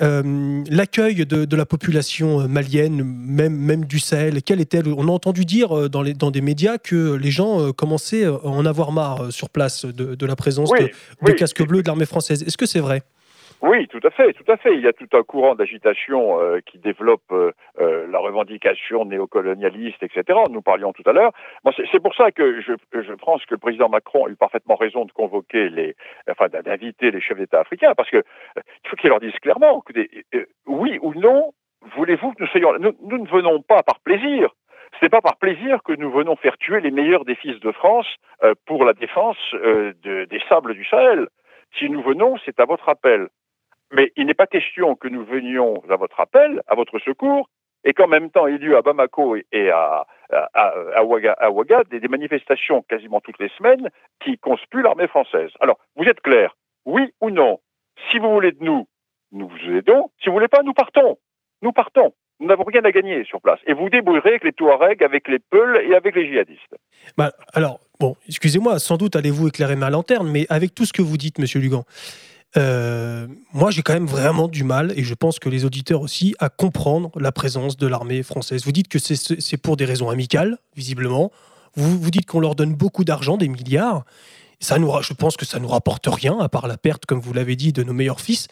L'accueil 0.00 1.26
de, 1.26 1.56
la 1.56 1.66
population 1.66 2.46
malienne, 2.46 3.02
même, 3.02 3.56
même 3.56 3.84
du 3.84 3.98
Sahel, 3.98 4.42
quel 4.44 4.60
était 4.60 4.80
On 4.86 5.08
a 5.08 5.10
entendu 5.10 5.44
dire 5.44 5.90
dans, 5.90 6.02
les, 6.02 6.14
dans 6.14 6.30
des 6.30 6.40
médias 6.40 6.78
que 6.78 7.14
les 7.14 7.32
gens 7.32 7.72
commençaient 7.72 8.24
à 8.24 8.44
en 8.44 8.64
avoir 8.64 8.92
marre 8.92 9.32
sur 9.32 9.50
place 9.50 9.86
de, 9.86 10.26
la 10.26 10.36
présence 10.36 10.70
de, 10.70 11.32
casques 11.32 11.66
bleus 11.66 11.82
de 11.82 11.88
l'armée 11.88 12.06
française. 12.06 12.44
Est-ce 12.44 12.56
que 12.56 12.66
c'est 12.66 12.78
vrai? 12.78 13.02
Oui, 13.60 13.88
tout 13.88 14.00
à 14.04 14.10
fait, 14.10 14.32
tout 14.34 14.50
à 14.50 14.56
fait. 14.56 14.74
Il 14.74 14.82
y 14.82 14.86
a 14.86 14.92
tout 14.92 15.08
un 15.14 15.24
courant 15.24 15.56
d'agitation 15.56 16.40
euh, 16.40 16.60
qui 16.64 16.78
développe 16.78 17.32
euh, 17.32 17.50
euh, 17.80 18.06
la 18.08 18.20
revendication 18.20 19.04
néocolonialiste, 19.04 20.00
etc. 20.02 20.38
Nous 20.50 20.62
parlions 20.62 20.92
tout 20.92 21.02
à 21.06 21.12
l'heure. 21.12 21.32
c'est 21.90 22.00
pour 22.00 22.14
ça 22.14 22.30
que 22.30 22.60
je, 22.60 22.72
je, 22.92 23.12
pense 23.14 23.44
que 23.46 23.54
le 23.54 23.58
président 23.58 23.88
Macron 23.88 24.26
a 24.26 24.30
eu 24.30 24.36
parfaitement 24.36 24.76
raison 24.76 25.04
de 25.06 25.12
convoquer 25.12 25.70
les, 25.70 25.96
enfin, 26.30 26.46
d'inviter 26.48 27.10
les 27.10 27.20
chefs 27.20 27.38
d'État 27.38 27.60
africains, 27.60 27.94
parce 27.96 28.10
que 28.10 28.22
il 28.56 28.88
faut 28.88 28.96
qu'ils 28.96 29.10
leur 29.10 29.18
disent 29.18 29.38
clairement 29.42 29.80
que 29.80 29.92
oui 30.66 30.98
ou 31.02 31.12
non, 31.14 31.52
voulez-vous 31.96 32.32
que 32.34 32.42
nous 32.44 32.48
soyons, 32.48 32.74
nous, 32.78 32.94
nous 33.02 33.18
ne 33.18 33.28
venons 33.28 33.60
pas 33.62 33.82
par 33.82 33.98
plaisir. 34.00 34.50
Ce 35.00 35.04
n'est 35.04 35.10
pas 35.10 35.20
par 35.20 35.36
plaisir 35.36 35.82
que 35.82 35.92
nous 35.92 36.10
venons 36.12 36.36
faire 36.36 36.56
tuer 36.58 36.80
les 36.80 36.92
meilleurs 36.92 37.24
des 37.24 37.34
fils 37.34 37.58
de 37.60 37.72
France 37.72 38.06
pour 38.66 38.84
la 38.84 38.94
défense 38.94 39.36
de, 39.52 40.24
des 40.26 40.40
sables 40.48 40.74
du 40.74 40.84
Sahel. 40.84 41.26
Si 41.78 41.90
nous 41.90 42.02
venons, 42.02 42.36
c'est 42.44 42.60
à 42.60 42.64
votre 42.64 42.88
appel. 42.88 43.28
Mais 43.92 44.12
il 44.16 44.26
n'est 44.26 44.34
pas 44.34 44.46
question 44.46 44.94
que 44.94 45.08
nous 45.08 45.24
venions 45.24 45.82
à 45.88 45.96
votre 45.96 46.20
appel, 46.20 46.62
à 46.66 46.74
votre 46.74 46.98
secours, 46.98 47.48
et 47.84 47.94
qu'en 47.94 48.08
même 48.08 48.30
temps 48.30 48.46
il 48.46 48.62
y 48.62 48.66
ait 48.66 48.74
à 48.74 48.82
Bamako 48.82 49.36
et 49.52 49.70
à, 49.70 50.06
à, 50.30 51.04
Ouaga, 51.04 51.84
des, 51.90 52.08
manifestations 52.08 52.82
quasiment 52.82 53.20
toutes 53.20 53.38
les 53.38 53.50
semaines 53.56 53.88
qui 54.20 54.38
conspuent 54.38 54.82
l'armée 54.82 55.08
française. 55.08 55.50
Alors, 55.60 55.78
vous 55.96 56.04
êtes 56.04 56.20
clair, 56.20 56.56
oui 56.84 57.12
ou 57.20 57.30
non 57.30 57.60
Si 58.10 58.18
vous 58.18 58.30
voulez 58.30 58.52
de 58.52 58.62
nous, 58.62 58.86
nous 59.32 59.48
vous 59.48 59.76
aidons. 59.76 60.10
Si 60.22 60.28
vous 60.28 60.34
voulez 60.34 60.48
pas, 60.48 60.62
nous 60.62 60.74
partons. 60.74 61.18
Nous 61.62 61.72
partons. 61.72 62.12
Nous 62.40 62.46
n'avons 62.46 62.64
rien 62.64 62.84
à 62.84 62.92
gagner 62.92 63.24
sur 63.24 63.40
place. 63.40 63.58
Et 63.66 63.72
vous 63.72 63.90
débrouillerez 63.90 64.30
avec 64.30 64.44
les 64.44 64.52
Touaregs, 64.52 65.02
avec 65.02 65.26
les 65.26 65.40
Peuls 65.40 65.82
et 65.84 65.94
avec 65.96 66.14
les 66.14 66.26
djihadistes. 66.26 66.76
Bah, 67.16 67.32
alors, 67.52 67.80
bon, 67.98 68.14
excusez-moi, 68.28 68.78
sans 68.78 68.96
doute 68.96 69.16
allez-vous 69.16 69.48
éclairer 69.48 69.74
ma 69.74 69.90
lanterne, 69.90 70.30
mais 70.30 70.46
avec 70.48 70.72
tout 70.74 70.84
ce 70.84 70.92
que 70.92 71.02
vous 71.02 71.16
dites, 71.16 71.38
Monsieur 71.40 71.58
Lugan, 71.58 71.84
euh, 72.56 73.26
moi, 73.52 73.70
j'ai 73.70 73.82
quand 73.82 73.92
même 73.92 74.06
vraiment 74.06 74.48
du 74.48 74.64
mal, 74.64 74.92
et 74.96 75.02
je 75.02 75.14
pense 75.14 75.38
que 75.38 75.48
les 75.48 75.64
auditeurs 75.64 76.00
aussi, 76.00 76.34
à 76.38 76.48
comprendre 76.48 77.10
la 77.20 77.32
présence 77.32 77.76
de 77.76 77.86
l'armée 77.86 78.22
française. 78.22 78.64
Vous 78.64 78.72
dites 78.72 78.88
que 78.88 78.98
c'est 78.98 79.62
pour 79.62 79.76
des 79.76 79.84
raisons 79.84 80.08
amicales, 80.08 80.58
visiblement. 80.76 81.30
Vous, 81.74 82.10
dites 82.10 82.26
qu'on 82.26 82.40
leur 82.40 82.54
donne 82.54 82.74
beaucoup 82.74 83.04
d'argent, 83.04 83.36
des 83.36 83.48
milliards. 83.48 84.04
Ça 84.60 84.76
je 84.76 85.14
pense 85.14 85.36
que 85.36 85.44
ça 85.44 85.60
nous 85.60 85.68
rapporte 85.68 86.06
rien, 86.06 86.38
à 86.40 86.48
part 86.48 86.66
la 86.66 86.76
perte, 86.76 87.06
comme 87.06 87.20
vous 87.20 87.32
l'avez 87.32 87.54
dit, 87.54 87.72
de 87.72 87.84
nos 87.84 87.92
meilleurs 87.92 88.20
fils. 88.20 88.48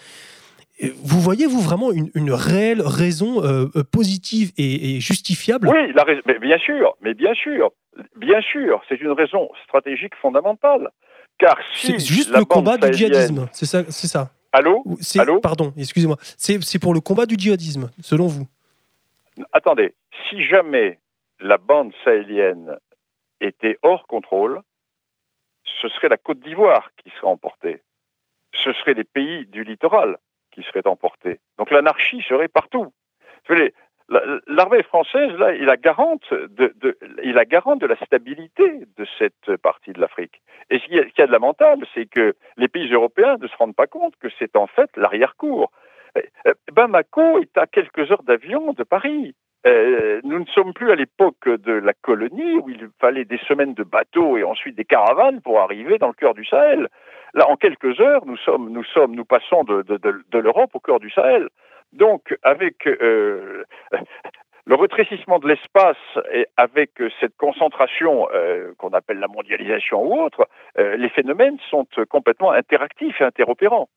Vous 1.02 1.20
voyez, 1.20 1.46
vous, 1.46 1.60
vraiment 1.60 1.90
une, 1.90 2.30
réelle 2.30 2.82
raison 2.82 3.42
euh, 3.42 3.66
euh, 3.74 3.82
positive 3.82 4.52
et, 4.58 5.00
justifiable? 5.00 5.68
Oui, 5.68 5.92
bien 6.38 6.58
sûr, 6.58 6.94
mais 7.00 7.14
bien 7.14 7.34
sûr, 7.34 7.70
bien 8.16 8.42
sûr, 8.42 8.82
c'est 8.88 9.00
une 9.00 9.12
raison 9.12 9.48
stratégique 9.64 10.14
fondamentale. 10.20 10.90
Car 11.38 11.58
c'est 11.74 11.98
juste 11.98 12.30
le 12.30 12.44
combat 12.44 12.78
du 12.78 12.92
djihadisme, 12.92 13.48
c'est 13.52 13.66
ça, 13.66 13.82
c'est 13.90 14.06
ça. 14.06 14.30
Allô, 14.52 14.84
Allô 15.18 15.40
Pardon, 15.40 15.72
excusez-moi. 15.76 16.16
C'est 16.38 16.78
pour 16.78 16.94
le 16.94 17.00
combat 17.00 17.26
du 17.26 17.34
djihadisme, 17.36 17.90
selon 18.00 18.26
vous. 18.26 18.46
Attendez, 19.52 19.94
si 20.28 20.42
jamais 20.44 20.98
la 21.40 21.58
bande 21.58 21.92
sahélienne 22.04 22.78
était 23.40 23.78
hors 23.82 24.06
contrôle, 24.06 24.62
ce 25.82 25.88
serait 25.88 26.08
la 26.08 26.16
Côte 26.16 26.40
d'Ivoire 26.40 26.90
qui 26.96 27.10
serait 27.10 27.26
emportée. 27.26 27.82
Ce 28.54 28.72
seraient 28.72 28.94
les 28.94 29.04
pays 29.04 29.44
du 29.46 29.62
littoral 29.62 30.16
qui 30.52 30.62
seraient 30.62 30.86
emportés. 30.86 31.38
Donc 31.58 31.70
l'anarchie 31.70 32.22
serait 32.22 32.48
partout. 32.48 32.92
L'armée 34.08 34.84
française, 34.84 35.32
là, 35.32 35.52
il 35.54 35.68
a 35.68 35.76
garante 35.76 36.32
de, 36.32 37.86
la 37.86 37.96
stabilité 38.06 38.82
de 38.96 39.06
cette 39.18 39.56
partie 39.56 39.92
de 39.92 40.00
l'Afrique. 40.00 40.40
Et 40.70 40.78
ce 40.78 40.84
qu'il 40.84 40.94
y, 40.96 41.22
a 41.22 41.26
de 41.26 41.32
lamentable, 41.32 41.86
c'est 41.92 42.06
que 42.06 42.34
les 42.56 42.68
pays 42.68 42.92
européens 42.92 43.36
ne 43.40 43.48
se 43.48 43.56
rendent 43.56 43.74
pas 43.74 43.88
compte 43.88 44.14
que 44.20 44.28
c'est 44.38 44.54
en 44.56 44.68
fait 44.68 44.90
l'arrière-cour. 44.96 45.72
Euh, 46.16 46.54
Bamako 46.72 47.40
est 47.40 47.58
à 47.58 47.66
quelques 47.66 48.10
heures 48.12 48.22
d'avion 48.22 48.72
de 48.74 48.84
Paris. 48.84 49.34
Euh, 49.66 50.20
nous 50.22 50.38
ne 50.38 50.46
sommes 50.46 50.72
plus 50.72 50.92
à 50.92 50.94
l'époque 50.94 51.48
de 51.48 51.72
la 51.72 51.92
colonie 51.92 52.58
où 52.58 52.70
il 52.70 52.88
fallait 53.00 53.24
des 53.24 53.38
semaines 53.48 53.74
de 53.74 53.82
bateaux 53.82 54.36
et 54.36 54.44
ensuite 54.44 54.76
des 54.76 54.84
caravanes 54.84 55.40
pour 55.40 55.60
arriver 55.60 55.98
dans 55.98 56.08
le 56.08 56.12
cœur 56.12 56.34
du 56.34 56.44
Sahel. 56.44 56.88
Là, 57.34 57.50
en 57.50 57.56
quelques 57.56 57.98
heures, 58.00 58.24
nous 58.24 58.36
sommes, 58.36 58.70
nous 58.70 58.84
sommes, 58.84 59.16
nous 59.16 59.24
passons 59.24 59.64
de 59.64 60.38
l'Europe 60.38 60.70
au 60.74 60.80
cœur 60.80 61.00
du 61.00 61.10
Sahel. 61.10 61.48
Donc, 61.96 62.36
avec 62.42 62.86
euh, 62.86 63.64
le 64.66 64.74
rétrécissement 64.74 65.38
de 65.38 65.48
l'espace 65.48 65.96
et 66.32 66.46
avec 66.56 66.90
cette 67.20 67.36
concentration 67.36 68.28
euh, 68.32 68.72
qu'on 68.78 68.90
appelle 68.90 69.18
la 69.18 69.28
mondialisation 69.28 70.02
ou 70.02 70.20
autre, 70.20 70.46
euh, 70.78 70.96
les 70.96 71.08
phénomènes 71.08 71.58
sont 71.70 71.86
complètement 72.08 72.52
interactifs 72.52 73.20
et 73.20 73.24
interopérants. 73.24 73.88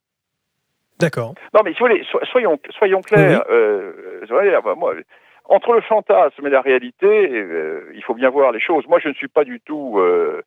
D'accord. 1.00 1.34
Non, 1.54 1.62
mais 1.64 1.74
soyons, 1.74 2.60
soyons 2.78 3.02
clairs. 3.02 3.44
moi, 4.76 4.94
entre 5.50 5.74
le 5.74 5.82
fantasme 5.82 6.46
et 6.46 6.50
la 6.52 6.62
réalité, 6.62 7.08
euh, 7.08 7.92
il 7.96 8.04
faut 8.04 8.14
bien 8.14 8.30
voir 8.30 8.52
les 8.52 8.60
choses. 8.60 8.86
Moi, 8.88 9.00
je 9.04 9.10
ne 9.10 9.14
suis 9.16 9.28
pas 9.28 9.44
du 9.44 9.60
tout, 9.60 9.98
euh, 9.98 10.44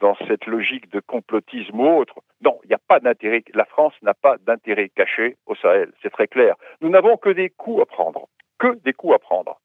dans 0.00 0.16
cette 0.26 0.46
logique 0.46 0.90
de 0.90 1.00
complotisme 1.00 1.78
ou 1.78 1.98
autre. 1.98 2.16
Non, 2.44 2.58
il 2.64 2.68
n'y 2.68 2.74
a 2.74 2.80
pas 2.88 2.98
d'intérêt. 2.98 3.44
La 3.54 3.64
France 3.64 3.94
n'a 4.02 4.14
pas 4.14 4.36
d'intérêt 4.44 4.90
caché 4.94 5.36
au 5.46 5.54
Sahel. 5.54 5.92
C'est 6.02 6.10
très 6.10 6.26
clair. 6.26 6.56
Nous 6.80 6.88
n'avons 6.88 7.16
que 7.16 7.30
des 7.30 7.50
coups 7.50 7.82
à 7.82 7.86
prendre, 7.86 8.28
que 8.58 8.76
des 8.84 8.92
coups 8.92 9.14
à 9.14 9.18
prendre. 9.18 9.60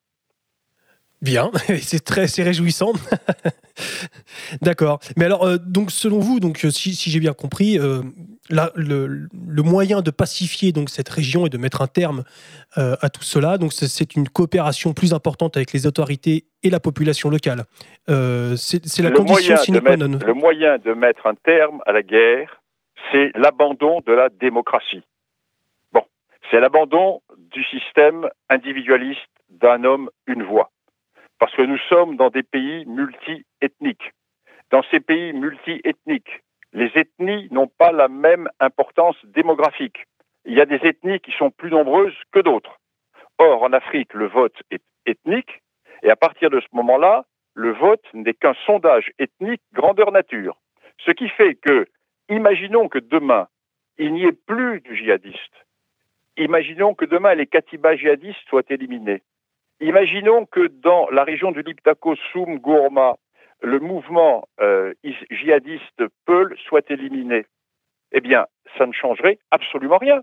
Bien, 1.22 1.52
c'est 1.82 2.04
très 2.04 2.28
c'est 2.28 2.44
réjouissant. 2.44 2.94
D'accord. 4.62 5.00
Mais 5.18 5.26
alors, 5.26 5.46
euh, 5.46 5.58
donc 5.58 5.92
selon 5.92 6.20
vous, 6.20 6.40
donc 6.40 6.60
si, 6.70 6.94
j'ai 6.94 7.20
bien 7.20 7.34
compris, 7.34 7.80
euh, 8.52 8.68
le, 8.76 9.64
moyen 9.64 10.02
de 10.02 10.12
pacifier 10.12 10.72
donc 10.72 10.90
cette 10.90 11.10
région 11.10 11.46
et 11.46 11.50
de 11.50 11.58
mettre 11.58 11.82
un 11.82 11.88
terme 11.88 12.24
à 12.76 13.10
tout 13.10 13.24
cela, 13.24 13.58
donc 13.58 13.74
c'est 13.74 14.16
une 14.16 14.30
coopération 14.30 14.94
plus 14.94 15.14
importante 15.14 15.58
avec 15.58 15.74
les 15.74 15.86
autorités 15.86 16.46
et 16.64 16.70
la 16.70 16.80
population 16.80 17.30
locale. 17.30 17.66
c'est 18.08 19.00
la 19.00 19.12
condition 19.12 19.58
sine 19.58 19.82
qua 19.82 19.98
non. 19.98 20.20
Le 20.26 20.34
moyen 20.34 20.78
de 20.78 20.94
mettre 20.94 21.28
un 21.28 21.36
terme 21.36 21.82
à 21.86 21.92
la 21.92 22.02
guerre, 22.02 22.62
c'est 23.12 23.32
l'abandon 23.36 24.02
de 24.06 24.14
la 24.14 24.30
démocratie. 24.30 25.04
Bon, 25.92 26.04
c'est 26.50 26.60
l'abandon 26.60 27.22
du 27.38 27.64
système 27.66 28.30
individualiste 28.50 29.20
d'un 29.50 29.84
homme, 29.84 30.10
une 30.28 30.44
voix 30.44 30.72
parce 31.42 31.56
que 31.56 31.64
nous 31.64 31.80
sommes 31.90 32.18
dans 32.18 32.30
des 32.30 32.44
pays 32.44 32.86
multi-ethniques. 32.86 34.14
Dans 34.70 34.84
ces 34.92 35.00
pays 35.00 35.34
multi-ethniques, 35.34 36.44
les 36.74 36.92
ethnies 36.96 37.48
n'ont 37.52 37.68
pas 37.68 37.92
la 37.92 38.08
même 38.08 38.50
importance 38.60 39.18
démographique. 39.26 40.06
Il 40.46 40.54
y 40.54 40.62
a 40.62 40.66
des 40.66 40.80
ethnies 40.88 41.20
qui 41.20 41.32
sont 41.32 41.52
plus 41.52 41.70
nombreuses 41.70 42.18
que 42.32 42.40
d'autres. 42.40 42.80
Or, 43.38 43.64
en 43.64 43.74
Afrique, 43.74 44.14
le 44.14 44.28
vote 44.28 44.56
est 44.72 44.84
ethnique, 45.06 45.62
et 46.04 46.10
à 46.10 46.16
partir 46.16 46.50
de 46.50 46.60
ce 46.60 46.68
moment-là, 46.74 47.26
le 47.54 47.72
vote 47.74 48.06
n'est 48.14 48.34
qu'un 48.34 48.54
sondage 48.66 49.12
ethnique 49.20 49.62
grandeur 49.74 50.12
nature. 50.12 50.58
Ce 51.06 51.12
qui 51.12 51.30
fait 51.30 51.56
que, 51.56 51.88
imaginons 52.30 52.88
que 52.88 53.00
demain, 53.00 53.48
il 53.98 54.14
n'y 54.14 54.26
ait 54.26 54.32
plus 54.32 54.82
de 54.82 54.94
djihadistes. 54.94 55.66
Imaginons 56.38 56.94
que 56.94 57.06
demain, 57.06 57.36
les 57.36 57.48
katibas 57.48 57.96
djihadistes 57.96 58.48
soient 58.48 58.64
éliminés. 58.70 59.22
Imaginons 59.80 60.46
que 60.46 60.68
dans 60.68 61.10
la 61.10 61.24
région 61.24 61.52
du 61.52 61.62
Liptako 61.62 62.16
Soum 62.32 62.60
Gourma, 62.60 63.16
le 63.62 63.80
mouvement 63.80 64.48
euh, 64.60 64.94
djihadiste 65.30 66.04
Peul 66.26 66.56
soit 66.68 66.90
éliminé. 66.90 67.46
Eh 68.12 68.22
bien, 68.22 68.46
ça 68.78 68.86
ne 68.86 68.92
changerait 68.92 69.40
absolument 69.52 69.98
rien, 69.98 70.22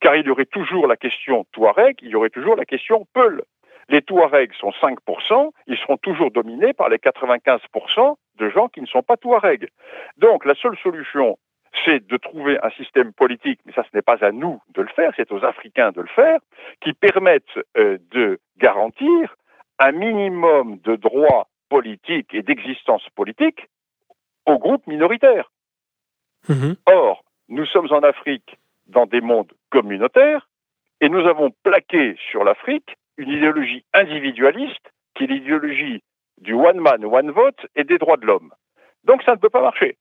car 0.00 0.16
il 0.16 0.26
y 0.26 0.30
aurait 0.30 0.46
toujours 0.46 0.86
la 0.86 0.96
question 0.96 1.46
Touareg, 1.52 1.96
il 2.02 2.08
y 2.08 2.14
aurait 2.14 2.30
toujours 2.30 2.56
la 2.56 2.64
question 2.64 3.06
Peul. 3.12 3.42
Les 3.88 4.02
Touaregs 4.02 4.52
sont 4.54 4.70
5%, 4.70 5.50
ils 5.66 5.78
seront 5.78 5.96
toujours 5.96 6.30
dominés 6.30 6.74
par 6.74 6.88
les 6.88 6.98
95% 6.98 8.16
de 8.38 8.50
gens 8.50 8.68
qui 8.68 8.80
ne 8.80 8.86
sont 8.86 9.02
pas 9.02 9.16
Touaregs. 9.16 9.68
Donc 10.18 10.44
la 10.44 10.54
seule 10.54 10.76
solution 10.78 11.38
c'est 11.84 12.06
de 12.06 12.16
trouver 12.16 12.58
un 12.62 12.70
système 12.70 13.12
politique, 13.12 13.60
mais 13.64 13.72
ça 13.72 13.84
ce 13.84 13.96
n'est 13.96 14.02
pas 14.02 14.24
à 14.24 14.32
nous 14.32 14.60
de 14.74 14.82
le 14.82 14.88
faire, 14.88 15.12
c'est 15.16 15.30
aux 15.32 15.44
Africains 15.44 15.92
de 15.92 16.00
le 16.00 16.08
faire, 16.08 16.38
qui 16.80 16.92
permette 16.92 17.48
euh, 17.76 17.98
de 18.10 18.40
garantir 18.56 19.36
un 19.78 19.92
minimum 19.92 20.78
de 20.84 20.96
droits 20.96 21.46
politiques 21.68 22.34
et 22.34 22.42
d'existence 22.42 23.02
politique 23.14 23.68
aux 24.46 24.58
groupes 24.58 24.86
minoritaires. 24.86 25.50
Mhm. 26.48 26.76
Or, 26.86 27.24
nous 27.48 27.66
sommes 27.66 27.92
en 27.92 28.00
Afrique 28.00 28.56
dans 28.86 29.06
des 29.06 29.20
mondes 29.20 29.52
communautaires 29.70 30.48
et 31.00 31.08
nous 31.08 31.26
avons 31.26 31.50
plaqué 31.62 32.16
sur 32.30 32.44
l'Afrique 32.44 32.96
une 33.16 33.30
idéologie 33.30 33.84
individualiste 33.92 34.92
qui 35.14 35.24
est 35.24 35.28
l'idéologie 35.28 36.02
du 36.40 36.54
one 36.54 36.80
man, 36.80 37.04
one 37.04 37.30
vote 37.30 37.66
et 37.74 37.84
des 37.84 37.98
droits 37.98 38.16
de 38.16 38.26
l'homme. 38.26 38.52
Donc 39.04 39.22
ça 39.24 39.32
ne 39.32 39.38
peut 39.38 39.50
pas 39.50 39.62
marcher. 39.62 39.96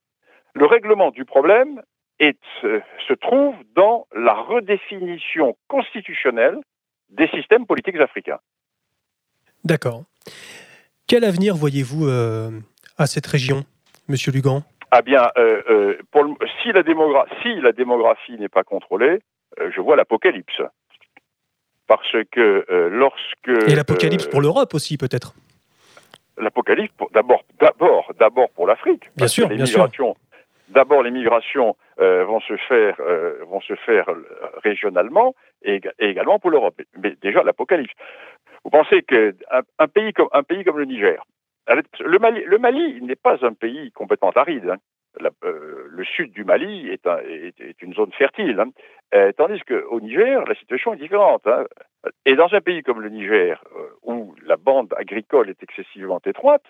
Le 0.54 0.66
règlement 0.66 1.12
du 1.12 1.26
problème 1.26 1.82
se 2.20 3.14
trouve 3.14 3.56
dans 3.76 4.08
la 4.16 4.34
redéfinition 4.34 5.56
constitutionnelle 5.68 6.60
des 7.10 7.28
systèmes 7.30 7.66
politiques 7.66 7.98
africains. 7.98 8.40
D'accord. 9.64 10.04
Quel 11.08 11.24
avenir 11.24 11.56
voyez-vous 11.56 12.06
euh, 12.08 12.52
à 12.98 13.08
cette 13.08 13.26
région, 13.26 13.64
Monsieur 14.10 14.34
Lugan? 14.34 14.64
Ah 14.92 15.02
bien, 15.02 15.30
si, 16.62 16.72
la 16.74 16.84
si, 17.42 17.62
la 17.62 17.72
démographie 17.72 18.38
n'est 18.38 18.50
pas 18.50 18.64
contrôlée, 18.64 19.20
je 19.58 19.80
vois 19.80 19.96
l'apocalypse. 19.96 20.62
Parce 21.88 22.12
que 22.32 22.66
lorsque... 22.92 23.70
Et 23.70 23.76
l'apocalypse 23.76 24.28
pour 24.28 24.42
l'Europe 24.42 24.74
aussi, 24.74 24.98
peut-être? 24.98 25.34
L'apocalypse, 26.38 26.94
d'abord, 27.14 27.44
d'abord, 27.60 28.12
d'abord 28.20 28.50
pour 28.50 28.68
l'Afrique. 28.68 29.10
Bien 29.16 29.28
sûr, 29.28 29.48
bien 29.48 29.66
sûr. 29.66 29.90
D'abord, 30.70 31.04
les 31.04 31.12
migrations 31.12 31.78
vont 31.98 32.42
se 32.42 32.58
faire, 32.68 32.98
vont 33.48 33.62
se 33.62 33.76
faire 33.76 34.06
régionalement 34.62 35.36
et, 35.64 35.80
également 36.00 36.40
pour 36.40 36.52
l'Europe. 36.52 36.82
Mais 37.02 37.16
déjà, 37.22 37.44
l'apocalypse. 37.44 37.94
Vous 38.68 38.72
pensez 38.72 39.02
qu'un 39.02 39.32
un 39.80 39.88
pays, 39.88 40.12
comme, 40.12 40.78
le 40.78 40.84
Niger, 40.84 41.24
le 41.70 42.58
Mali, 42.58 43.02
n'est 43.02 43.16
pas 43.16 43.38
un 43.46 43.54
pays 43.54 43.94
complètement 43.94 44.32
aride. 44.32 44.72
Hein. 44.72 45.32
Euh, 45.46 45.86
le 45.88 46.04
sud 46.04 46.34
du 46.34 46.44
Mali 46.44 46.90
est, 46.90 47.82
une 47.82 47.94
zone 47.94 48.12
fertile, 48.12 48.60
hein. 48.60 48.70
euh, 49.16 49.32
tandis 49.32 49.62
qu'au 49.62 50.02
Niger, 50.02 50.44
la 50.44 50.56
situation 50.56 50.94
est 50.94 50.98
différente. 50.98 51.48
Hein. 51.48 51.64
Et 52.26 52.36
dans 52.36 52.54
un 52.54 52.60
pays 52.60 52.84
comme 52.84 53.00
le 53.00 53.08
Niger, 53.08 53.64
euh, 53.74 53.88
où 54.04 54.36
la 54.46 54.58
bande 54.58 54.94
agricole 54.98 55.50
est 55.50 55.64
excessivement 55.64 56.20
étroite, 56.26 56.66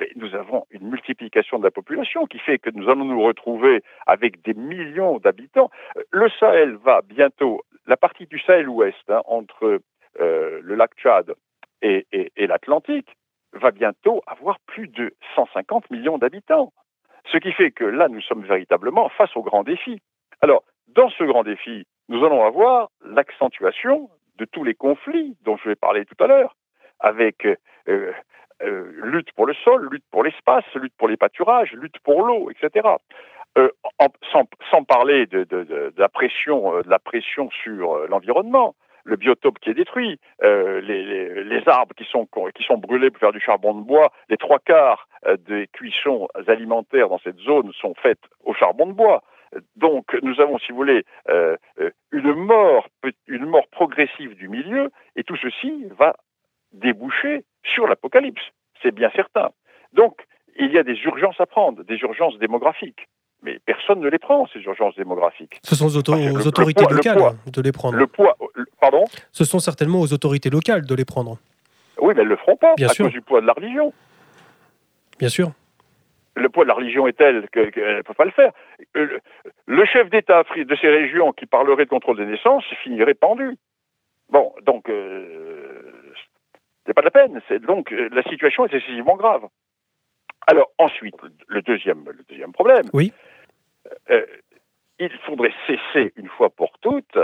ben, 0.00 0.08
nous 0.16 0.34
avons 0.34 0.66
une 0.70 0.90
multiplication 0.90 1.60
de 1.60 1.64
la 1.64 1.70
population 1.70 2.26
qui 2.26 2.40
fait 2.40 2.58
que 2.58 2.70
nous 2.70 2.90
allons 2.90 3.04
nous 3.04 3.22
retrouver 3.22 3.84
avec 4.08 4.42
des 4.42 4.54
millions 4.54 5.18
d'habitants. 5.18 5.70
Le 6.10 6.28
Sahel 6.40 6.74
va 6.84 7.02
bientôt, 7.02 7.62
la 7.86 7.96
partie 7.96 8.26
du 8.26 8.40
Sahel 8.40 8.68
ouest, 8.68 9.12
entre 9.26 9.80
le 10.18 10.74
lac 10.74 10.90
Tchad 10.96 11.34
et, 11.82 12.06
l'Atlantique, 12.36 13.16
va 13.52 13.70
bientôt 13.70 14.22
avoir 14.26 14.58
plus 14.66 14.88
de 14.88 15.14
150 15.34 15.90
millions 15.90 16.18
d'habitants. 16.18 16.72
Ce 17.32 17.38
qui 17.38 17.52
fait 17.52 17.70
que 17.70 17.84
là, 17.84 18.08
nous 18.08 18.20
sommes 18.20 18.44
véritablement 18.44 19.08
face 19.08 19.34
au 19.36 19.42
grand 19.42 19.62
défi. 19.62 20.00
Alors, 20.42 20.62
dans 20.88 21.08
ce 21.10 21.24
grand 21.24 21.42
défi, 21.42 21.86
nous 22.08 22.24
allons 22.24 22.44
avoir 22.44 22.90
l'accentuation 23.04 24.10
de 24.36 24.44
tous 24.44 24.64
les 24.64 24.74
conflits 24.74 25.36
dont 25.42 25.56
je 25.56 25.68
vais 25.68 25.74
parler 25.74 26.04
tout 26.04 26.22
à 26.22 26.26
l'heure, 26.26 26.54
avec 27.00 27.46
euh, 27.46 27.56
euh, 28.62 28.92
lutte 29.02 29.32
pour 29.32 29.46
le 29.46 29.54
sol, 29.54 29.88
lutte 29.90 30.04
pour 30.10 30.22
l'espace, 30.22 30.64
lutte 30.74 30.94
pour 30.96 31.08
les 31.08 31.16
pâturages, 31.16 31.72
lutte 31.72 31.98
pour 32.00 32.22
l'eau, 32.22 32.50
etc. 32.50 32.88
Euh, 33.58 33.70
sans, 34.32 34.84
parler 34.84 35.26
de 35.26 35.92
la 35.96 36.08
pression 36.98 37.50
sur 37.62 38.06
l'environnement, 38.08 38.74
le 39.06 39.16
biotope 39.16 39.58
qui 39.60 39.70
est 39.70 39.74
détruit, 39.74 40.18
euh, 40.42 40.80
les, 40.80 41.62
arbres 41.66 41.94
qui 41.94 42.04
sont, 42.04 42.26
brûlés 42.76 43.10
pour 43.10 43.20
faire 43.20 43.32
du 43.32 43.40
charbon 43.40 43.74
de 43.74 43.82
bois, 43.82 44.12
les 44.28 44.36
trois 44.36 44.58
quarts 44.58 45.08
euh, 45.26 45.36
des 45.36 45.68
cuissons 45.72 46.28
alimentaires 46.46 47.08
dans 47.08 47.18
cette 47.20 47.38
zone 47.38 47.72
sont 47.72 47.94
faites 47.94 48.20
au 48.44 48.52
charbon 48.52 48.86
de 48.86 48.92
bois. 48.92 49.22
Donc 49.76 50.16
nous 50.22 50.40
avons, 50.40 50.58
si 50.58 50.72
vous 50.72 50.76
voulez, 50.76 51.04
euh, 51.28 51.56
une 52.12 52.32
mort, 52.34 52.88
une 53.28 53.46
mort 53.46 53.66
progressive 53.68 54.34
du 54.34 54.48
milieu, 54.48 54.90
et 55.14 55.22
tout 55.22 55.36
ceci 55.36 55.86
va 55.98 56.16
déboucher 56.72 57.44
sur 57.64 57.86
l'apocalypse. 57.86 58.42
C'est 58.82 58.94
bien 58.94 59.10
certain. 59.14 59.50
Donc 59.92 60.20
il 60.58 60.72
y 60.72 60.78
a 60.78 60.82
des 60.82 60.98
urgences 61.04 61.40
à 61.40 61.46
prendre, 61.46 61.84
des 61.84 61.96
urgences 61.96 62.38
démographiques 62.38 63.06
mais 63.46 63.60
personne 63.64 64.00
ne 64.00 64.08
les 64.08 64.18
prend, 64.18 64.46
ces 64.52 64.58
urgences 64.58 64.96
démographiques. 64.96 65.60
Ce 65.62 65.76
sont 65.76 65.86
aux, 65.86 65.98
autorités 65.98 66.84
locales 66.90 67.36
de 67.46 67.62
les 67.62 67.72
prendre. 67.72 67.96
Le 67.96 68.08
poids, 68.08 68.36
pardon 68.80 69.04
Ce 69.30 69.44
sont 69.44 69.60
certainement 69.60 70.00
aux 70.00 70.12
autorités 70.12 70.50
locales 70.50 70.84
de 70.84 70.94
les 70.94 71.04
prendre. 71.04 71.38
Oui, 71.98 72.12
mais 72.14 72.22
elles 72.22 72.28
ne 72.28 72.32
le 72.32 72.36
feront 72.36 72.56
pas 72.56 72.74
Bien 72.76 72.88
à 72.88 72.94
cause 72.94 73.12
du 73.12 73.22
poids 73.22 73.40
de 73.40 73.46
la 73.46 73.52
religion. 73.52 73.92
Bien 75.18 75.28
sûr. 75.28 75.52
Le 76.34 76.48
poids 76.48 76.64
de 76.64 76.68
la 76.68 76.74
religion 76.74 77.06
est 77.06 77.16
tel 77.16 77.48
qu'elle 77.50 77.66
ne 77.66 78.02
peut 78.02 78.14
pas 78.14 78.24
le 78.24 78.32
faire. 78.32 78.52
Euh, 78.96 79.18
le 79.66 79.86
chef 79.86 80.10
d'État 80.10 80.42
de 80.42 80.76
ces 80.76 80.88
régions 80.88 81.32
qui 81.32 81.46
parlerait 81.46 81.84
de 81.84 81.90
contrôle 81.90 82.18
des 82.18 82.26
naissances 82.26 82.64
finirait 82.82 83.14
pendu. 83.14 83.56
Bon, 84.28 84.52
donc, 84.66 84.90
euh, 84.90 86.12
c'est 86.84 86.94
pas 86.94 87.00
de 87.00 87.06
la 87.06 87.10
peine. 87.12 87.40
Donc, 87.66 87.92
euh, 87.92 88.08
la 88.12 88.24
situation 88.24 88.66
est 88.66 88.74
excessivement 88.74 89.16
grave. 89.16 89.42
Alors 90.46 90.70
ensuite, 90.78 91.16
le 91.48 91.62
deuxième, 91.62 92.04
le 92.06 92.24
deuxième 92.28 92.52
problème, 92.52 92.86
oui. 92.92 93.12
Euh, 94.10 94.26
il 94.98 95.12
faudrait 95.24 95.52
cesser 95.66 96.12
une 96.16 96.28
fois 96.28 96.50
pour 96.50 96.78
toutes 96.80 97.18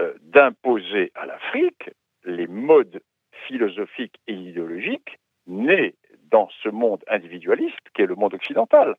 euh, 0.00 0.14
d'imposer 0.22 1.12
à 1.14 1.26
l'Afrique 1.26 1.90
les 2.24 2.46
modes 2.46 3.00
philosophiques 3.46 4.18
et 4.26 4.34
idéologiques 4.34 5.18
nés 5.46 5.94
dans 6.30 6.48
ce 6.62 6.68
monde 6.68 7.02
individualiste 7.08 7.78
qui 7.94 8.02
est 8.02 8.06
le 8.06 8.14
monde 8.14 8.34
occidental. 8.34 8.96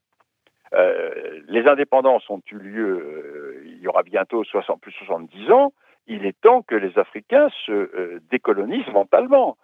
Euh, 0.73 1.41
les 1.47 1.67
indépendances 1.67 2.29
ont 2.29 2.41
eu 2.51 2.57
lieu, 2.57 3.63
il 3.65 3.79
y 3.79 3.87
aura 3.87 4.03
bientôt 4.03 4.43
60, 4.43 4.81
plus 4.81 4.91
de 4.91 4.97
70 4.97 5.51
ans. 5.51 5.73
Il 6.07 6.25
est 6.25 6.39
temps 6.41 6.61
que 6.61 6.75
les 6.75 6.97
Africains 6.97 7.49
se 7.65 8.19
décolonisent 8.31 8.87
mentalement 8.87 9.57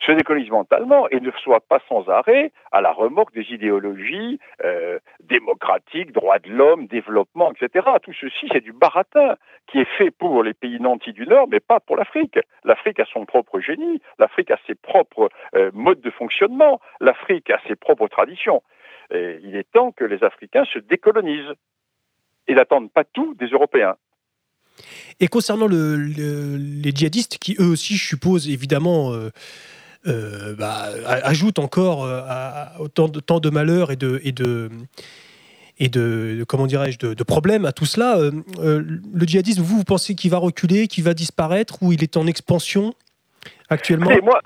se 0.00 0.12
décolonise 0.12 0.50
mentalement 0.50 1.08
et 1.10 1.20
ne 1.20 1.30
soit 1.42 1.60
pas 1.60 1.80
sans 1.88 2.08
arrêt 2.08 2.52
à 2.72 2.80
la 2.80 2.92
remorque 2.92 3.34
des 3.34 3.52
idéologies 3.52 4.38
euh, 4.64 4.98
démocratiques, 5.20 6.12
droits 6.12 6.38
de 6.38 6.50
l'homme, 6.50 6.86
développement, 6.86 7.52
etc. 7.52 7.86
Tout 8.02 8.12
ceci, 8.12 8.48
c'est 8.52 8.60
du 8.60 8.72
baratin 8.72 9.36
qui 9.66 9.78
est 9.78 9.96
fait 9.96 10.10
pour 10.10 10.42
les 10.42 10.54
pays 10.54 10.80
nantis 10.80 11.12
du 11.12 11.26
Nord, 11.26 11.48
mais 11.48 11.60
pas 11.60 11.80
pour 11.80 11.96
l'Afrique. 11.96 12.38
L'Afrique 12.64 13.00
a 13.00 13.04
son 13.12 13.26
propre 13.26 13.60
génie, 13.60 14.00
l'Afrique 14.18 14.50
a 14.50 14.58
ses 14.66 14.74
propres 14.74 15.28
euh, 15.54 15.70
modes 15.74 16.00
de 16.00 16.10
fonctionnement, 16.10 16.80
l'Afrique 17.00 17.50
a 17.50 17.60
ses 17.66 17.76
propres 17.76 18.08
traditions. 18.08 18.62
Il 19.10 19.56
est 19.56 19.70
temps 19.72 19.90
que 19.90 20.04
les 20.04 20.22
Africains 20.22 20.66
se 20.66 20.78
décolonisent 20.78 21.54
et 22.46 22.54
n'attendent 22.54 22.92
pas 22.92 23.04
tout 23.04 23.34
des 23.34 23.46
Européens. 23.46 23.96
Et 25.20 25.28
concernant 25.28 25.66
les 25.66 26.90
djihadistes, 26.94 27.38
qui 27.38 27.56
eux 27.58 27.66
aussi, 27.66 27.96
je 27.96 28.06
suppose, 28.06 28.48
évidemment, 28.48 29.12
euh, 29.12 29.30
euh, 30.06 30.54
bah, 30.54 30.86
ajoute 31.06 31.58
encore 31.58 32.04
euh, 32.04 32.20
autant 32.78 33.08
de, 33.08 33.20
tant 33.20 33.40
de 33.40 33.50
malheurs 33.50 33.90
et 33.90 33.96
de, 33.96 34.20
et 34.22 34.32
de, 34.32 34.70
et 35.78 35.88
de, 35.88 36.44
comment 36.48 36.66
dirais-je 36.66 36.98
de, 36.98 37.24
problèmes 37.24 37.64
à 37.64 37.72
tout 37.72 37.84
cela. 37.84 38.18
Euh, 38.18 38.30
le 38.58 39.26
djihadisme, 39.26 39.62
vous, 39.62 39.78
vous 39.78 39.84
pensez 39.84 40.14
qu'il 40.14 40.30
va 40.30 40.38
reculer, 40.38 40.86
qu'il 40.86 41.04
va 41.04 41.14
disparaître 41.14 41.82
ou 41.82 41.92
il 41.92 42.02
est 42.02 42.16
en 42.16 42.26
expansion 42.26 42.94
actuellement? 43.68 44.10
Moi, 44.22 44.40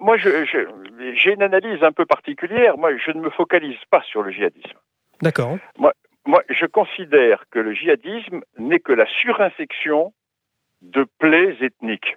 moi, 0.00 0.16
j'ai 0.18 1.32
une 1.32 1.42
analyse 1.42 1.82
un 1.82 1.92
peu 1.92 2.06
particulière. 2.06 2.76
Moi, 2.78 2.96
je 2.96 3.10
ne 3.12 3.20
me 3.20 3.30
focalise 3.30 3.78
pas 3.90 4.02
sur 4.10 4.22
le 4.22 4.32
djihadisme. 4.32 4.78
D'accord. 5.22 5.58
Moi, 5.78 5.92
moi, 6.26 6.42
je 6.48 6.66
considère 6.66 7.44
que 7.50 7.58
le 7.58 7.74
djihadisme 7.74 8.40
n'est 8.58 8.80
que 8.80 8.92
la 8.92 9.06
surinfection 9.06 10.12
de 10.82 11.06
plaies 11.18 11.56
ethniques. 11.60 12.16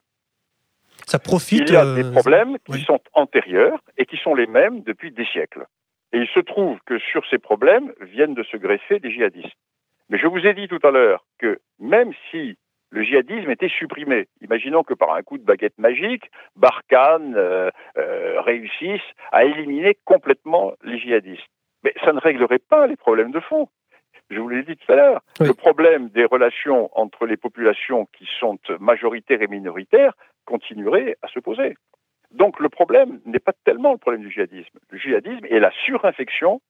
Ça 1.08 1.20
profite. 1.20 1.70
Il 1.70 1.74
y 1.74 1.78
a 1.78 1.96
des 1.96 2.04
euh, 2.04 2.12
problèmes 2.12 2.58
qui 2.66 2.82
sont 2.82 3.00
antérieurs 3.14 3.80
et 3.98 4.06
qui 4.06 4.18
sont 4.18 4.36
les 4.36 4.48
mêmes 4.48 4.82
depuis 4.82 5.12
des 5.12 5.26
siècles. 5.26 5.66
Et 6.14 6.20
il 6.20 6.28
se 6.28 6.40
trouve 6.40 6.78
que 6.86 7.00
sur 7.00 7.26
ces 7.30 7.40
problèmes 7.40 7.92
viennent 8.02 8.36
de 8.36 8.44
se 8.44 8.58
greffer 8.58 9.00
des 9.00 9.12
djihadistes. 9.12 9.58
Mais 10.10 10.20
je 10.20 10.28
vous 10.28 10.46
ai 10.46 10.54
dit 10.54 10.68
tout 10.68 10.80
à 10.84 10.92
l'heure 10.92 11.26
que 11.40 11.60
même 11.80 12.12
si 12.30 12.58
le 12.92 13.04
djihadisme 13.04 13.50
était 13.50 13.70
supprimé, 13.70 14.28
imaginons 14.42 14.84
que 14.84 14.94
par 14.94 15.16
un 15.16 15.24
coup 15.24 15.40
de 15.40 15.44
baguette 15.44 15.78
magique, 15.80 16.30
Barkhane 16.56 17.34
euh, 17.36 17.72
euh, 17.98 18.40
réussisse 18.42 19.02
à 19.32 19.46
éliminer 19.46 19.98
complètement 20.06 20.74
les 20.84 21.00
djihadistes. 21.00 21.50
Mais 21.84 21.94
ça 22.06 22.14
ne 22.14 22.20
réglerait 22.20 22.60
pas 22.60 22.86
les 22.86 22.96
problèmes 22.96 23.32
de 23.32 23.40
fond. 23.40 23.68
Je 24.34 24.40
vous 24.40 24.50
l'ai 24.50 24.64
dit 24.64 24.76
tout 24.76 24.92
à 24.92 24.96
l'heure. 24.96 25.22
Le 25.40 25.54
problème 25.54 26.10
des 26.10 26.26
relations 26.26 26.90
entre 26.98 27.26
les 27.26 27.38
populations 27.38 28.08
qui 28.18 28.28
sont 28.40 28.58
majoritaires 28.80 29.42
et 29.42 29.48
minoritaires 29.48 30.14
continuerait 30.46 31.18
à 31.22 31.28
se 31.28 31.40
poser. 31.40 31.76
Donc 32.32 32.60
le 32.60 32.70
problème 32.70 33.20
n'est 33.26 33.40
pas 33.40 33.54
tellement 33.64 33.92
le 33.92 33.98
problème 33.98 34.24
du 34.24 34.32
djihadisme. 34.32 34.80
Le 34.90 34.98
djihadisme 34.98 35.46
est 35.46 35.60
la 35.60 35.72
surinfection 35.86 36.62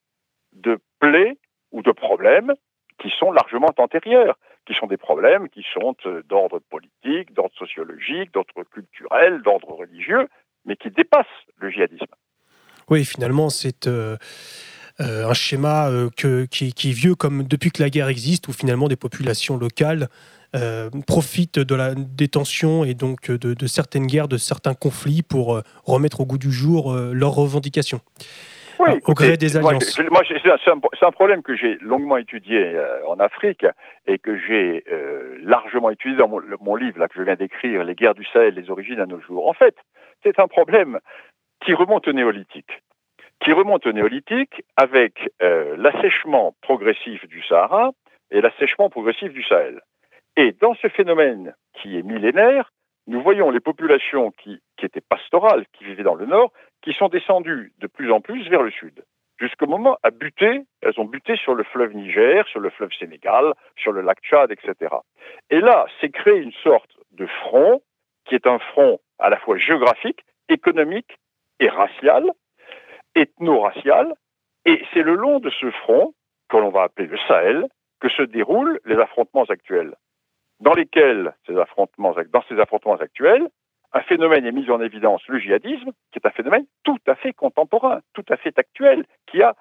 de 0.52 0.78
plaies 1.00 1.38
ou 1.72 1.82
de 1.82 1.90
problèmes 1.90 2.52
qui 2.98 3.10
sont 3.18 3.32
largement 3.32 3.70
antérieurs, 3.78 4.38
qui 4.66 4.74
sont 4.74 4.86
des 4.86 4.96
problèmes 4.96 5.48
qui 5.48 5.64
sont 5.72 5.96
euh, 6.06 6.22
d'ordre 6.28 6.60
politique, 6.70 7.32
d'ordre 7.32 7.54
sociologique, 7.56 8.32
d'ordre 8.32 8.62
culturel, 8.70 9.42
d'ordre 9.42 9.72
religieux, 9.72 10.28
mais 10.64 10.76
qui 10.76 10.90
dépassent 10.90 11.26
le 11.56 11.70
djihadisme. 11.70 12.14
Oui, 12.88 13.04
finalement, 13.04 13.48
c'est 13.48 13.86
euh, 13.86 14.16
euh, 15.00 15.28
un 15.28 15.34
schéma 15.34 15.90
que, 16.16 16.44
qui, 16.46 16.72
qui, 16.72 16.90
est 16.90 16.92
vieux 16.92 17.14
comme 17.14 17.42
depuis 17.44 17.70
que 17.70 17.82
la 17.82 17.90
guerre 17.90 18.08
existe, 18.08 18.48
où 18.48 18.52
finalement 18.52 18.88
des 18.88 18.96
populations 18.96 19.56
locales 19.56 20.08
euh, 20.54 20.88
profitent 21.04 21.58
de 21.58 21.74
la 21.74 21.94
détention 21.96 22.84
et 22.84 22.94
donc 22.94 23.28
de, 23.28 23.66
certaines 23.66 24.06
guerres, 24.06 24.28
de 24.28 24.36
certains 24.36 24.74
conflits 24.74 25.22
pour 25.22 25.56
euh, 25.56 25.62
remettre 25.84 26.20
au 26.20 26.26
goût 26.26 26.38
du 26.38 26.52
jour 26.52 26.92
euh, 26.92 27.12
leurs 27.12 27.34
revendications. 27.34 27.98
Oui, 28.78 28.90
au 29.08 29.14
gré 29.14 29.36
des 29.36 29.56
alliances. 29.56 29.98
Moi, 30.10 30.22
c'est 30.28 31.04
un, 31.06 31.10
problème 31.10 31.42
que 31.42 31.56
j'ai 31.56 31.76
longuement 31.80 32.18
étudié 32.18 32.76
en 33.08 33.18
Afrique 33.20 33.64
et 34.06 34.18
que 34.18 34.36
j'ai 34.36 34.84
largement 35.42 35.90
étudié 35.90 36.16
dans 36.16 36.28
mon, 36.28 36.74
livre 36.74 36.98
là, 36.98 37.06
que 37.06 37.14
je 37.16 37.22
viens 37.22 37.36
d'écrire, 37.36 37.84
Les 37.84 37.94
guerres 37.94 38.14
du 38.14 38.24
Sahel, 38.32 38.54
les 38.54 38.70
origines 38.70 38.98
à 38.98 39.06
nos 39.06 39.20
jours. 39.20 39.48
En 39.48 39.54
fait, 39.54 39.76
c'est 40.24 40.40
un 40.40 40.48
problème 40.48 40.98
qui 41.64 41.72
remonte 41.72 42.08
au 42.08 42.12
néolithique 42.12 42.82
qui 43.40 43.52
remonte 43.52 43.86
au 43.86 43.92
néolithique 43.92 44.62
avec 44.76 45.30
euh, 45.42 45.76
l'assèchement 45.76 46.54
progressif 46.62 47.26
du 47.28 47.42
Sahara 47.42 47.90
et 48.30 48.40
l'assèchement 48.40 48.90
progressif 48.90 49.32
du 49.32 49.42
Sahel. 49.42 49.80
Et 50.36 50.52
dans 50.52 50.74
ce 50.74 50.88
phénomène 50.88 51.54
qui 51.74 51.98
est 51.98 52.02
millénaire, 52.02 52.72
nous 53.06 53.22
voyons 53.22 53.50
les 53.50 53.60
populations 53.60 54.30
qui, 54.30 54.60
qui 54.76 54.86
étaient 54.86 55.02
pastorales, 55.02 55.66
qui 55.72 55.84
vivaient 55.84 56.02
dans 56.02 56.14
le 56.14 56.26
nord, 56.26 56.52
qui 56.82 56.92
sont 56.92 57.08
descendues 57.08 57.72
de 57.78 57.86
plus 57.86 58.10
en 58.10 58.20
plus 58.20 58.48
vers 58.48 58.62
le 58.62 58.70
sud 58.70 59.04
jusqu'au 59.38 59.66
moment 59.66 59.98
à 60.02 60.10
buter, 60.10 60.62
elles 60.80 60.98
ont 60.98 61.04
buté 61.04 61.36
sur 61.36 61.54
le 61.54 61.64
fleuve 61.64 61.94
Niger, 61.94 62.46
sur 62.48 62.60
le 62.60 62.70
fleuve 62.70 62.90
Sénégal, 62.98 63.52
sur 63.76 63.92
le 63.92 64.00
lac 64.00 64.18
Tchad, 64.22 64.50
etc. 64.50 64.94
Et 65.50 65.60
là, 65.60 65.86
c'est 66.00 66.10
créé 66.10 66.38
une 66.38 66.52
sorte 66.62 66.90
de 67.12 67.26
front 67.26 67.82
qui 68.24 68.34
est 68.34 68.46
un 68.46 68.58
front 68.58 69.00
à 69.18 69.28
la 69.28 69.38
fois 69.38 69.58
géographique, 69.58 70.24
économique 70.48 71.18
et 71.60 71.68
racial, 71.68 72.24
ethno-racial, 73.14 74.14
et 74.64 74.82
c'est 74.92 75.02
le 75.02 75.14
long 75.14 75.40
de 75.40 75.50
ce 75.50 75.70
front, 75.70 76.14
que 76.48 76.56
l'on 76.56 76.70
va 76.70 76.84
appeler 76.84 77.08
le 77.08 77.18
Sahel, 77.28 77.66
que 78.00 78.08
se 78.08 78.22
déroulent 78.22 78.80
les 78.84 78.96
affrontements 78.96 79.44
actuels, 79.44 79.94
dans 80.60 80.74
lesquels 80.74 81.34
ces 81.46 81.56
affrontements, 81.56 82.14
dans 82.32 82.42
ces 82.48 82.58
affrontements 82.58 82.94
actuels, 82.94 83.48
un 83.92 84.00
phénomène 84.02 84.44
est 84.44 84.52
mis 84.52 84.68
en 84.70 84.80
évidence, 84.80 85.22
le 85.28 85.38
djihadisme, 85.38 85.92
qui 86.10 86.18
est 86.18 86.26
un 86.26 86.30
phénomène 86.30 86.66
tout 86.82 86.98
à 87.06 87.14
fait 87.14 87.32
contemporain, 87.32 88.00
tout 88.12 88.24
à 88.28 88.36
fait 88.36 88.58
actuel, 88.58 89.04
qui 89.26 89.42
a 89.42 89.54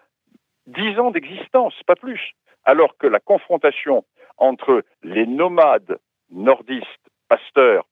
dix 0.66 0.98
ans 1.00 1.12
d'existence, 1.12 1.76
pas 1.86 1.96
plus. 1.96 2.32
Alors 2.66 2.98
que 2.98 3.08
la 3.08 3.20
confrontation 3.20 4.06
entre 4.38 4.84
les 5.04 5.28
nomades 5.28 6.00
nordistes, 6.32 7.10
pasteurs, 7.28 7.86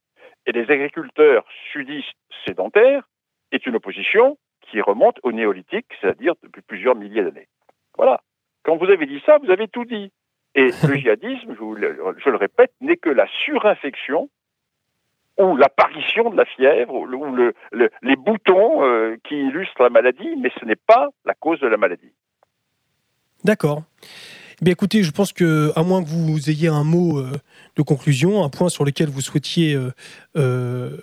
et 0.45 0.51
les 0.51 0.71
agriculteurs 0.71 1.45
sudistes 1.71 2.17
sédentaires 2.45 3.07
est 3.51 3.65
une 3.67 3.75
opposition 3.75 4.37
qui 4.71 4.81
remonte 4.81 5.19
au 5.23 5.31
néolithique, 5.31 5.87
c'est-à-dire 5.99 6.33
depuis 6.41 6.61
plusieurs 6.61 6.95
milliers 6.95 7.23
d'années. 7.23 7.47
Voilà. 7.97 8.21
Quand 8.63 8.77
vous 8.77 8.85
avez 8.85 9.05
dit 9.05 9.21
ça, 9.25 9.37
vous 9.37 9.51
avez 9.51 9.67
tout 9.67 9.85
dit. 9.85 10.11
Et 10.55 10.69
le 10.87 10.95
djihadisme, 10.95 11.53
je, 11.53 12.13
je 12.23 12.29
le 12.29 12.37
répète, 12.37 12.71
n'est 12.81 12.97
que 12.97 13.09
la 13.09 13.27
surinfection 13.45 14.29
ou 15.37 15.55
l'apparition 15.55 16.29
de 16.29 16.37
la 16.37 16.45
fièvre, 16.45 16.93
ou 16.93 17.05
le, 17.05 17.53
les 17.71 18.15
boutons 18.15 18.83
euh, 18.83 19.15
qui 19.27 19.35
illustrent 19.35 19.81
la 19.81 19.89
maladie, 19.89 20.35
mais 20.39 20.51
ce 20.59 20.65
n'est 20.65 20.75
pas 20.75 21.09
la 21.25 21.33
cause 21.33 21.59
de 21.59 21.67
la 21.67 21.77
maladie. 21.77 22.11
D'accord. 23.43 23.83
Eh 24.61 24.65
bien, 24.65 24.73
écoutez, 24.73 25.01
je 25.01 25.11
pense 25.11 25.33
que, 25.33 25.71
à 25.75 25.81
moins 25.81 26.03
que 26.03 26.09
vous 26.09 26.49
ayez 26.49 26.67
un 26.67 26.83
mot 26.83 27.17
euh, 27.17 27.31
de 27.75 27.81
conclusion, 27.81 28.43
un 28.43 28.49
point 28.49 28.69
sur 28.69 28.85
lequel 28.85 29.09
vous 29.09 29.21
souhaitiez 29.21 29.75
euh, 30.35 30.97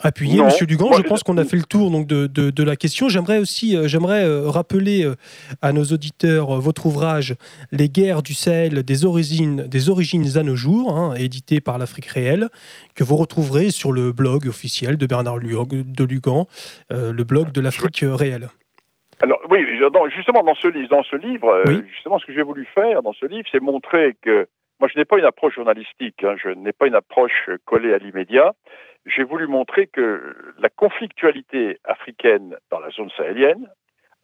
appuyer, 0.00 0.42
Monsieur 0.42 0.66
Dugan. 0.66 0.92
je 0.92 1.02
pense 1.02 1.22
qu'on 1.22 1.36
a 1.38 1.44
fait 1.44 1.56
le 1.56 1.64
tour 1.64 1.90
donc 1.90 2.06
de, 2.06 2.26
de, 2.26 2.62
la 2.62 2.76
question. 2.76 3.08
J'aimerais 3.08 3.38
aussi, 3.38 3.76
euh, 3.76 3.88
j'aimerais 3.88 4.24
euh, 4.24 4.48
rappeler 4.48 5.04
euh, 5.04 5.16
à 5.62 5.72
nos 5.72 5.84
auditeurs 5.84 6.60
votre 6.60 6.86
ouvrage 6.86 7.34
Les 7.72 7.88
guerres 7.88 8.22
du 8.22 8.34
Sahel 8.34 8.82
des 8.82 9.04
origines, 9.04 9.66
des 9.66 9.90
origines 9.90 10.36
à 10.36 10.42
nos 10.42 10.56
jours, 10.56 10.96
hein, 10.96 11.14
édité 11.16 11.60
par 11.60 11.78
l'Afrique 11.78 12.06
réelle, 12.06 12.48
que 12.94 13.04
vous 13.04 13.16
retrouverez 13.16 13.70
sur 13.70 13.92
le 13.92 14.12
blog 14.12 14.46
officiel 14.46 14.96
de 14.96 15.06
Bernard 15.06 15.40
de 15.40 16.04
Lugan, 16.04 16.46
le 16.90 17.22
blog 17.22 17.52
de 17.52 17.60
l'Afrique 17.60 18.04
réelle. 18.06 18.48
Alors 19.20 19.40
oui, 19.50 19.58
justement 20.14 20.42
dans 20.42 20.54
ce, 20.54 20.88
dans 20.88 21.02
ce 21.02 21.16
livre, 21.16 21.62
justement 21.92 22.18
ce 22.18 22.26
que 22.26 22.32
j'ai 22.32 22.42
voulu 22.42 22.66
faire 22.74 23.02
dans 23.02 23.12
ce 23.12 23.26
livre, 23.26 23.46
c'est 23.50 23.60
montrer 23.60 24.16
que 24.22 24.46
moi 24.80 24.88
je 24.92 24.98
n'ai 24.98 25.04
pas 25.04 25.18
une 25.18 25.24
approche 25.24 25.54
journalistique, 25.54 26.22
hein, 26.24 26.36
je 26.36 26.50
n'ai 26.50 26.72
pas 26.72 26.86
une 26.86 26.94
approche 26.94 27.50
collée 27.64 27.92
à 27.92 27.98
l'immédiat 27.98 28.54
j'ai 29.08 29.24
voulu 29.24 29.46
montrer 29.46 29.86
que 29.86 30.36
la 30.58 30.68
conflictualité 30.68 31.78
africaine 31.84 32.56
dans 32.70 32.80
la 32.80 32.90
zone 32.90 33.10
sahélienne 33.16 33.68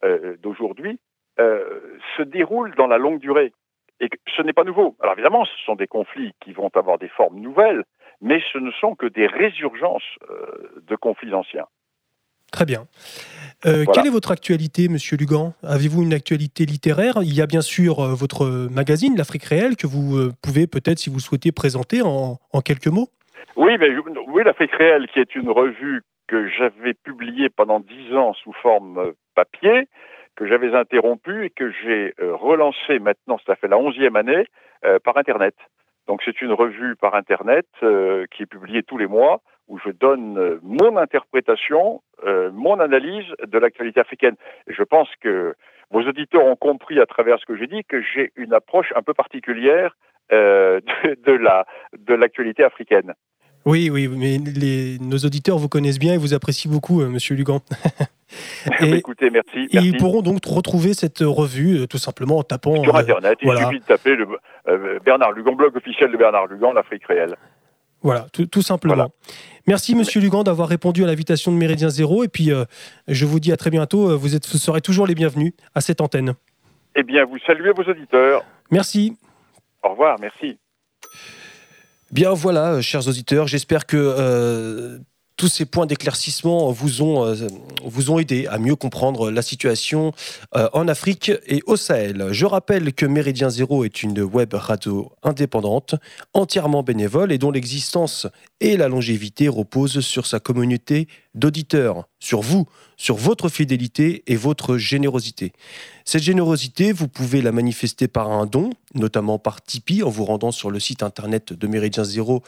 euh, 0.03 0.35
d'aujourd'hui 0.41 0.99
euh, 1.39 1.97
se 2.17 2.21
déroule 2.21 2.75
dans 2.75 2.87
la 2.87 2.97
longue 2.97 3.19
durée 3.19 3.53
et 3.99 4.09
que 4.09 4.17
ce 4.35 4.41
n'est 4.41 4.53
pas 4.53 4.63
nouveau. 4.63 4.95
Alors 4.99 5.13
évidemment, 5.13 5.45
ce 5.45 5.57
sont 5.65 5.75
des 5.75 5.87
conflits 5.87 6.33
qui 6.41 6.51
vont 6.51 6.69
avoir 6.75 6.97
des 6.97 7.07
formes 7.07 7.39
nouvelles, 7.39 7.83
mais 8.21 8.41
ce 8.51 8.57
ne 8.57 8.71
sont 8.71 8.95
que 8.95 9.05
des 9.05 9.27
résurgences 9.27 10.03
euh, 10.29 10.81
de 10.81 10.95
conflits 10.95 11.33
anciens. 11.33 11.67
Très 12.55 12.65
bien. 12.65 12.85
Quelle 13.63 14.07
est 14.07 14.11
votre 14.11 14.31
actualité, 14.31 14.87
Monsieur 14.89 15.17
Lugan? 15.17 15.53
Avez-vous 15.63 16.03
une 16.03 16.13
actualité 16.13 16.65
littéraire? 16.65 17.15
Il 17.21 17.35
y 17.35 17.41
a 17.41 17.47
bien 17.47 17.61
sûr 17.61 17.95
votre 18.15 18.45
magazine, 18.71 19.17
l'Afrique 19.17 19.43
réelle, 19.43 19.75
que 19.75 19.87
vous 19.87 20.31
pouvez 20.41 20.67
peut-être, 20.67 20.99
si 20.99 21.09
vous 21.09 21.19
souhaitez, 21.19 21.51
présenter 21.51 22.01
en 22.01 22.61
quelques 22.63 22.87
mots. 22.87 23.09
Oui, 23.55 23.77
mais 23.79 23.89
oui, 24.27 24.43
l'Afrique 24.43 24.73
réelle, 24.73 25.07
qui 25.07 25.19
est 25.19 25.35
une 25.35 25.49
revue 25.49 26.01
que 26.27 26.47
j'avais 26.49 26.93
publiée 26.93 27.49
pendant 27.49 27.79
dix 27.79 28.15
ans 28.15 28.33
sous 28.33 28.53
forme 28.53 28.97
euh, 28.97 29.11
papier, 29.35 29.87
que 30.35 30.47
j'avais 30.47 30.75
interrompue 30.75 31.45
et 31.45 31.49
que 31.49 31.71
j'ai 31.71 32.13
euh, 32.19 32.35
relancée 32.35 32.99
maintenant, 32.99 33.39
ça 33.45 33.55
fait 33.55 33.67
la 33.67 33.77
onzième 33.77 34.15
année, 34.15 34.45
euh, 34.83 34.99
par 34.99 35.17
Internet. 35.17 35.55
Donc 36.07 36.21
c'est 36.25 36.41
une 36.41 36.51
revue 36.51 36.95
par 36.95 37.15
Internet 37.15 37.65
qui 37.81 38.43
est 38.43 38.45
publiée 38.45 38.83
tous 38.83 38.99
les 38.99 39.07
mois 39.07 39.41
où 39.67 39.79
je 39.79 39.89
donne 39.89 40.59
mon 40.61 40.97
interprétation, 40.97 42.01
mon 42.53 42.79
analyse 42.79 43.25
de 43.45 43.57
l'actualité 43.57 43.99
africaine. 43.99 44.35
Et 44.67 44.73
je 44.73 44.83
pense 44.83 45.09
que 45.21 45.55
vos 45.91 46.01
auditeurs 46.01 46.45
ont 46.45 46.55
compris 46.55 46.99
à 46.99 47.05
travers 47.05 47.39
ce 47.39 47.45
que 47.45 47.57
j'ai 47.57 47.67
dit 47.67 47.83
que 47.83 48.01
j'ai 48.01 48.31
une 48.35 48.53
approche 48.53 48.93
un 48.95 49.01
peu 49.01 49.13
particulière 49.13 49.95
de, 50.31 50.81
de, 51.23 51.31
la 51.31 51.65
de 51.97 52.13
l'actualité 52.13 52.63
africaine. 52.63 53.13
Oui, 53.65 53.89
oui, 53.91 54.07
mais 54.07 54.37
les, 54.37 54.99
nos 54.99 55.17
auditeurs 55.17 55.57
vous 55.57 55.69
connaissent 55.69 55.97
bien 55.97 56.13
et 56.13 56.17
vous 56.17 56.35
apprécient 56.35 56.71
beaucoup, 56.71 57.01
euh, 57.01 57.09
Monsieur 57.09 57.35
Lugan. 57.35 57.61
et, 58.81 58.93
Écoutez, 58.93 59.31
merci, 59.31 59.67
Ils 59.71 59.97
pourront 59.97 60.21
donc 60.21 60.45
retrouver 60.45 60.93
cette 60.93 61.19
revue 61.21 61.79
euh, 61.79 61.87
tout 61.87 61.97
simplement 61.97 62.37
en 62.37 62.43
tapant 62.43 62.83
sur 62.83 62.95
euh, 62.95 62.99
Internet. 62.99 63.39
il 63.41 63.57
suffit 63.57 63.79
de 63.79 63.85
taper 63.85 64.15
le 64.15 64.27
Bernard 65.03 65.31
Lugan, 65.31 65.53
blog 65.53 65.75
officiel 65.75 66.11
de 66.11 66.17
Bernard 66.17 66.45
Lugan, 66.45 66.73
l'Afrique 66.73 67.05
réelle. 67.07 67.35
Voilà, 68.05 68.27
tout, 68.31 68.61
simplement. 68.61 69.09
Merci, 69.67 69.95
Monsieur 69.95 70.21
Lugan, 70.21 70.43
d'avoir 70.43 70.69
répondu 70.69 71.03
à 71.03 71.07
l'invitation 71.07 71.51
de 71.51 71.57
Méridien 71.57 71.89
Zéro. 71.89 72.23
Et 72.23 72.29
puis, 72.29 72.51
je 73.07 73.25
vous 73.25 73.39
dis 73.41 73.51
à 73.51 73.57
très 73.57 73.71
bientôt. 73.71 74.17
Vous, 74.17 74.35
êtes, 74.35 74.47
vous 74.47 74.59
serez 74.59 74.79
toujours 74.79 75.07
les 75.07 75.15
bienvenus 75.15 75.53
à 75.73 75.81
cette 75.81 76.01
antenne. 76.01 76.35
Eh 76.95 77.03
bien, 77.03 77.25
vous 77.25 77.37
saluez 77.45 77.71
vos 77.71 77.83
auditeurs. 77.83 78.45
Merci. 78.71 79.17
Au 79.83 79.89
revoir, 79.89 80.17
merci. 80.19 80.57
Bien 82.11 82.33
voilà, 82.33 82.73
euh, 82.73 82.81
chers 82.81 83.07
auditeurs, 83.07 83.47
j'espère 83.47 83.85
que 83.85 83.97
euh, 83.97 84.99
tous 85.37 85.47
ces 85.47 85.65
points 85.65 85.85
d'éclaircissement 85.85 86.71
vous 86.71 87.01
ont, 87.01 87.25
euh, 87.25 87.47
vous 87.83 88.11
ont 88.11 88.19
aidé 88.19 88.47
à 88.47 88.57
mieux 88.57 88.75
comprendre 88.75 89.31
la 89.31 89.41
situation 89.41 90.13
en 90.51 90.87
Afrique 90.87 91.31
et 91.47 91.61
au 91.65 91.75
Sahel. 91.75 92.27
Je 92.31 92.45
rappelle 92.45 92.93
que 92.93 93.05
Méridien 93.05 93.49
Zéro 93.49 93.83
est 93.83 94.03
une 94.03 94.21
web 94.21 94.53
radio 94.53 95.11
indépendante, 95.23 95.95
entièrement 96.33 96.83
bénévole 96.83 97.31
et 97.31 97.37
dont 97.37 97.51
l'existence 97.51 98.27
et 98.61 98.77
la 98.77 98.87
longévité 98.87 99.47
reposent 99.47 99.99
sur 99.99 100.25
sa 100.25 100.39
communauté 100.39 101.07
d'auditeurs, 101.33 102.07
sur 102.19 102.41
vous, 102.41 102.67
sur 102.95 103.17
votre 103.17 103.49
fidélité 103.49 104.23
et 104.27 104.37
votre 104.37 104.77
générosité. 104.77 105.51
Cette 106.05 106.23
générosité, 106.23 106.93
vous 106.93 107.09
pouvez 107.09 107.41
la 107.41 107.51
manifester 107.51 108.07
par 108.07 108.31
un 108.31 108.45
don, 108.45 108.69
notamment 108.93 109.37
par 109.37 109.61
Tipeee, 109.61 110.03
en 110.03 110.09
vous 110.09 110.23
rendant 110.23 110.51
sur 110.51 110.71
le 110.71 110.79
site 110.79 111.03
internet 111.03 111.51
de 111.51 111.67
Méridien 111.67 112.05
Zéro, 112.05 112.43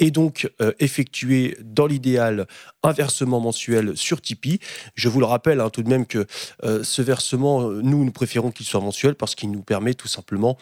et 0.00 0.10
donc 0.10 0.50
euh, 0.60 0.72
effectuer, 0.80 1.56
dans 1.62 1.86
l'idéal, 1.86 2.48
un 2.82 2.92
versement 2.92 3.38
mensuel 3.38 3.96
sur 3.96 4.20
Tipeee. 4.20 4.58
Je 4.94 5.08
vous 5.08 5.20
le 5.20 5.26
rappelle 5.26 5.60
hein, 5.60 5.70
tout 5.70 5.84
de 5.84 5.88
même 5.88 6.06
que 6.06 6.26
euh, 6.64 6.82
ce 6.82 7.02
versement, 7.02 7.62
nous, 7.70 8.04
nous 8.04 8.12
préférons 8.12 8.50
qu'il 8.50 8.66
soit 8.66 8.80
mensuel 8.80 9.14
parce 9.14 9.36
qu'il 9.36 9.52
nous 9.52 9.62
permet 9.62 9.94
tout 9.94 10.08
simplement 10.08 10.58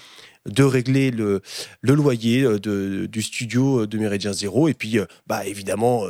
de 0.46 0.62
régler 0.62 1.11
le, 1.11 1.42
loyer 1.83 2.42
euh, 2.42 3.07
du 3.09 3.22
studio 3.22 3.87
de 3.87 3.98
Méridien 3.98 4.33
Zéro. 4.33 4.68
Et 4.68 4.74
puis 4.74 4.98
bah, 5.26 5.46
évidemment 5.46 6.05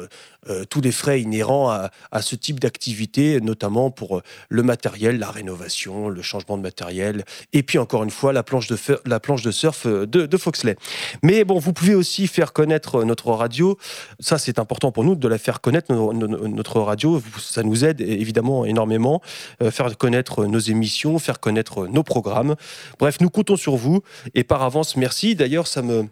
euh, 0.48 0.64
tous 0.64 0.80
les 0.80 0.92
frais 0.92 1.20
inhérents 1.20 1.70
à, 1.70 2.22
ce 2.22 2.34
type 2.34 2.60
d'activité, 2.60 3.40
notamment 3.40 3.90
pour 3.90 4.18
euh, 4.18 4.22
le 4.48 4.62
matériel, 4.62 5.18
la 5.18 5.30
rénovation, 5.30 6.08
le 6.08 6.22
changement 6.22 6.56
de 6.56 6.62
matériel, 6.62 7.24
et 7.52 7.62
puis 7.62 7.76
encore 7.78 8.04
une 8.04 8.10
fois 8.10 8.32
la 8.32 8.42
planche 8.42 8.66
de, 8.66 8.78
la 9.04 9.20
planche 9.20 9.42
de 9.42 9.50
surf 9.50 9.86
euh, 9.86 10.06
de, 10.06 10.36
Foxley. 10.36 10.76
Mais 11.22 11.44
bon, 11.44 11.58
vous 11.58 11.74
pouvez 11.74 11.94
aussi 11.94 12.26
faire 12.26 12.54
connaître 12.54 13.04
notre 13.04 13.30
radio. 13.32 13.76
Ça, 14.18 14.38
c'est 14.38 14.58
important 14.58 14.92
pour 14.92 15.04
nous 15.04 15.14
de 15.14 15.28
la 15.28 15.36
faire 15.36 15.60
connaître, 15.60 15.92
notre 15.92 16.80
radio. 16.80 17.22
Ça 17.38 17.62
nous 17.62 17.84
aide 17.84 18.00
évidemment 18.00 18.64
énormément. 18.64 19.20
faire 19.70 19.96
connaître 19.98 20.46
nos 20.46 20.58
émissions, 20.58 21.18
faire 21.18 21.40
connaître 21.40 21.86
nos 21.86 22.02
programmes. 22.02 22.56
Bref, 22.98 23.18
nous 23.20 23.28
comptons 23.28 23.56
sur 23.56 23.76
vous. 23.76 24.02
Et 24.34 24.44
par 24.44 24.62
avance, 24.62 24.96
merci. 24.96 25.34
D'ailleurs, 25.34 25.66
ça 25.66 25.82
me 25.82 26.08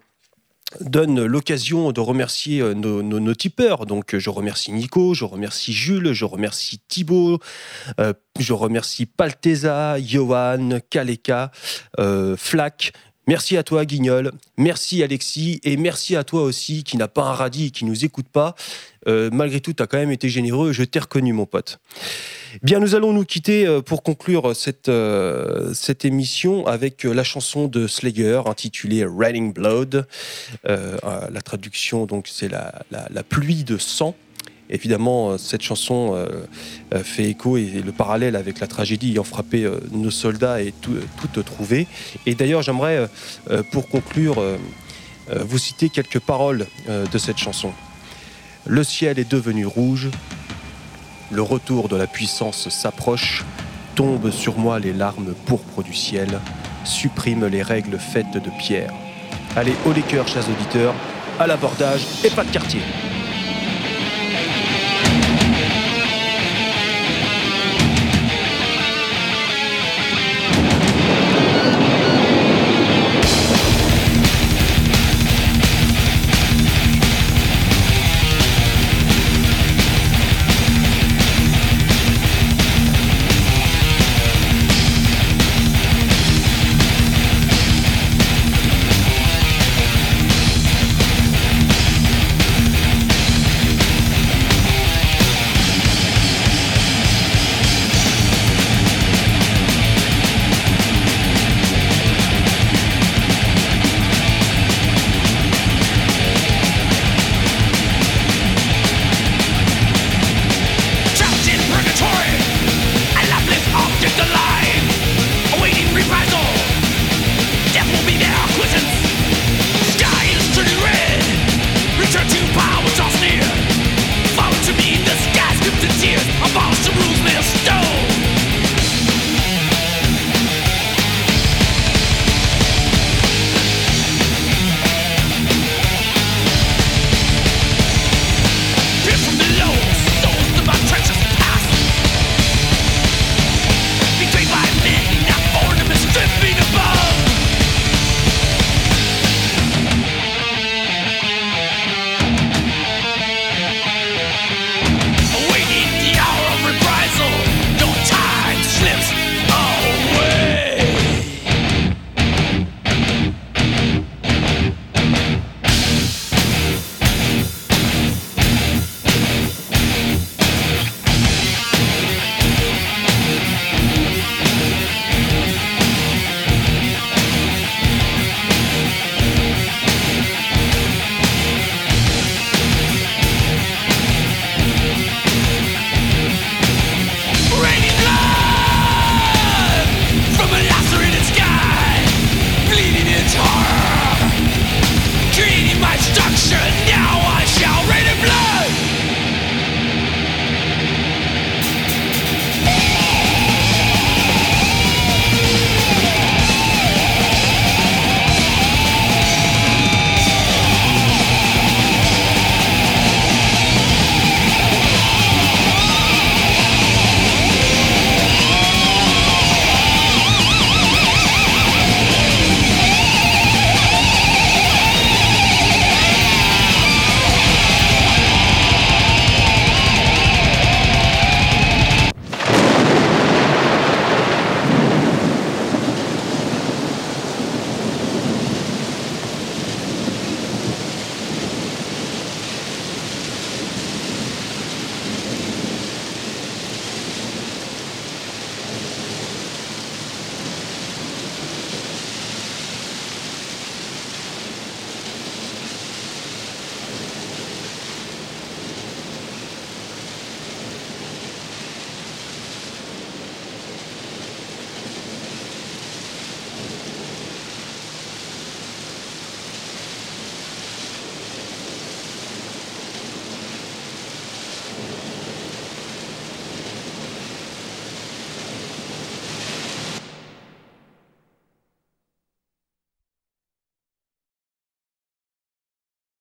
donne 0.80 1.24
l'occasion 1.24 1.92
de 1.92 2.00
remercier 2.00 2.60
euh, 2.60 2.74
nos, 2.74 3.34
tipeurs. 3.34 3.86
Donc 3.86 4.16
je 4.16 4.30
remercie 4.30 4.72
Nico, 4.72 5.14
je 5.14 5.24
remercie 5.24 5.72
Jules, 5.72 6.12
je 6.12 6.24
remercie 6.24 6.80
Thibaut, 6.88 7.38
euh, 8.00 8.12
je 8.38 8.52
remercie 8.52 9.06
Palteza, 9.06 9.98
Johan, 9.98 10.80
Kaleka, 10.90 11.50
euh, 11.98 12.36
Flack, 12.36 12.92
Merci 13.28 13.58
à 13.58 13.62
toi, 13.62 13.84
Guignol. 13.84 14.32
Merci, 14.56 15.02
Alexis. 15.02 15.60
Et 15.62 15.76
merci 15.76 16.16
à 16.16 16.24
toi 16.24 16.40
aussi, 16.44 16.82
qui 16.82 16.96
n'a 16.96 17.08
pas 17.08 17.24
un 17.24 17.34
radis 17.34 17.66
et 17.66 17.70
qui 17.70 17.84
nous 17.84 18.06
écoute 18.06 18.26
pas. 18.26 18.54
Euh, 19.06 19.28
malgré 19.30 19.60
tout, 19.60 19.74
tu 19.74 19.82
as 19.82 19.86
quand 19.86 19.98
même 19.98 20.10
été 20.10 20.30
généreux. 20.30 20.72
Je 20.72 20.82
t'ai 20.82 20.98
reconnu, 20.98 21.34
mon 21.34 21.44
pote. 21.44 21.78
Bien, 22.62 22.80
nous 22.80 22.94
allons 22.94 23.12
nous 23.12 23.26
quitter 23.26 23.66
euh, 23.66 23.82
pour 23.82 24.02
conclure 24.02 24.56
cette, 24.56 24.88
euh, 24.88 25.74
cette 25.74 26.06
émission 26.06 26.66
avec 26.66 27.04
la 27.04 27.22
chanson 27.22 27.68
de 27.68 27.86
Slayer 27.86 28.40
intitulée 28.46 29.04
Raining 29.04 29.52
Blood. 29.52 30.06
la 30.64 31.40
traduction, 31.44 32.06
donc, 32.06 32.28
c'est 32.28 32.48
la, 32.48 32.82
la, 32.90 33.22
pluie 33.22 33.62
de 33.62 33.76
sang. 33.76 34.16
Évidemment, 34.70 35.30
euh, 35.30 35.38
cette 35.38 35.62
chanson 35.62 36.14
euh, 36.14 36.26
euh, 36.94 37.02
fait 37.02 37.24
écho 37.24 37.56
et 37.56 37.82
le 37.84 37.92
parallèle 37.92 38.36
avec 38.36 38.60
la 38.60 38.66
tragédie 38.66 39.12
ayant 39.12 39.24
frappé 39.24 39.70
nos 39.90 40.10
soldats 40.10 40.62
est 40.62 40.74
tout, 40.80 41.42
trouvé. 41.42 41.86
Et 42.26 42.34
d'ailleurs, 42.34 42.62
j'aimerais, 42.62 43.08
pour 43.70 43.88
conclure, 43.88 44.42
vous 45.30 45.58
citer 45.58 45.88
quelques 45.88 46.18
paroles 46.18 46.66
de 46.88 47.18
cette 47.18 47.38
chanson. 47.38 47.72
Le 48.66 48.82
ciel 48.82 49.18
est 49.18 49.30
devenu 49.30 49.66
rouge, 49.66 50.08
le 51.30 51.42
retour 51.42 51.88
de 51.88 51.96
la 51.96 52.06
puissance 52.06 52.68
s'approche, 52.68 53.44
tombent 53.94 54.30
sur 54.30 54.58
moi 54.58 54.78
les 54.78 54.92
larmes 54.92 55.34
pourpres 55.46 55.82
du 55.82 55.94
ciel, 55.94 56.40
supprime 56.84 57.46
les 57.46 57.62
règles 57.62 57.98
faites 57.98 58.32
de 58.32 58.50
pierre. 58.58 58.92
Allez, 59.54 59.74
haut 59.86 59.92
les 59.92 60.02
cœurs, 60.02 60.26
chers 60.26 60.48
auditeurs, 60.48 60.94
à 61.38 61.46
l'abordage 61.46 62.02
et 62.24 62.30
pas 62.30 62.44
de 62.44 62.50
quartier. 62.50 62.80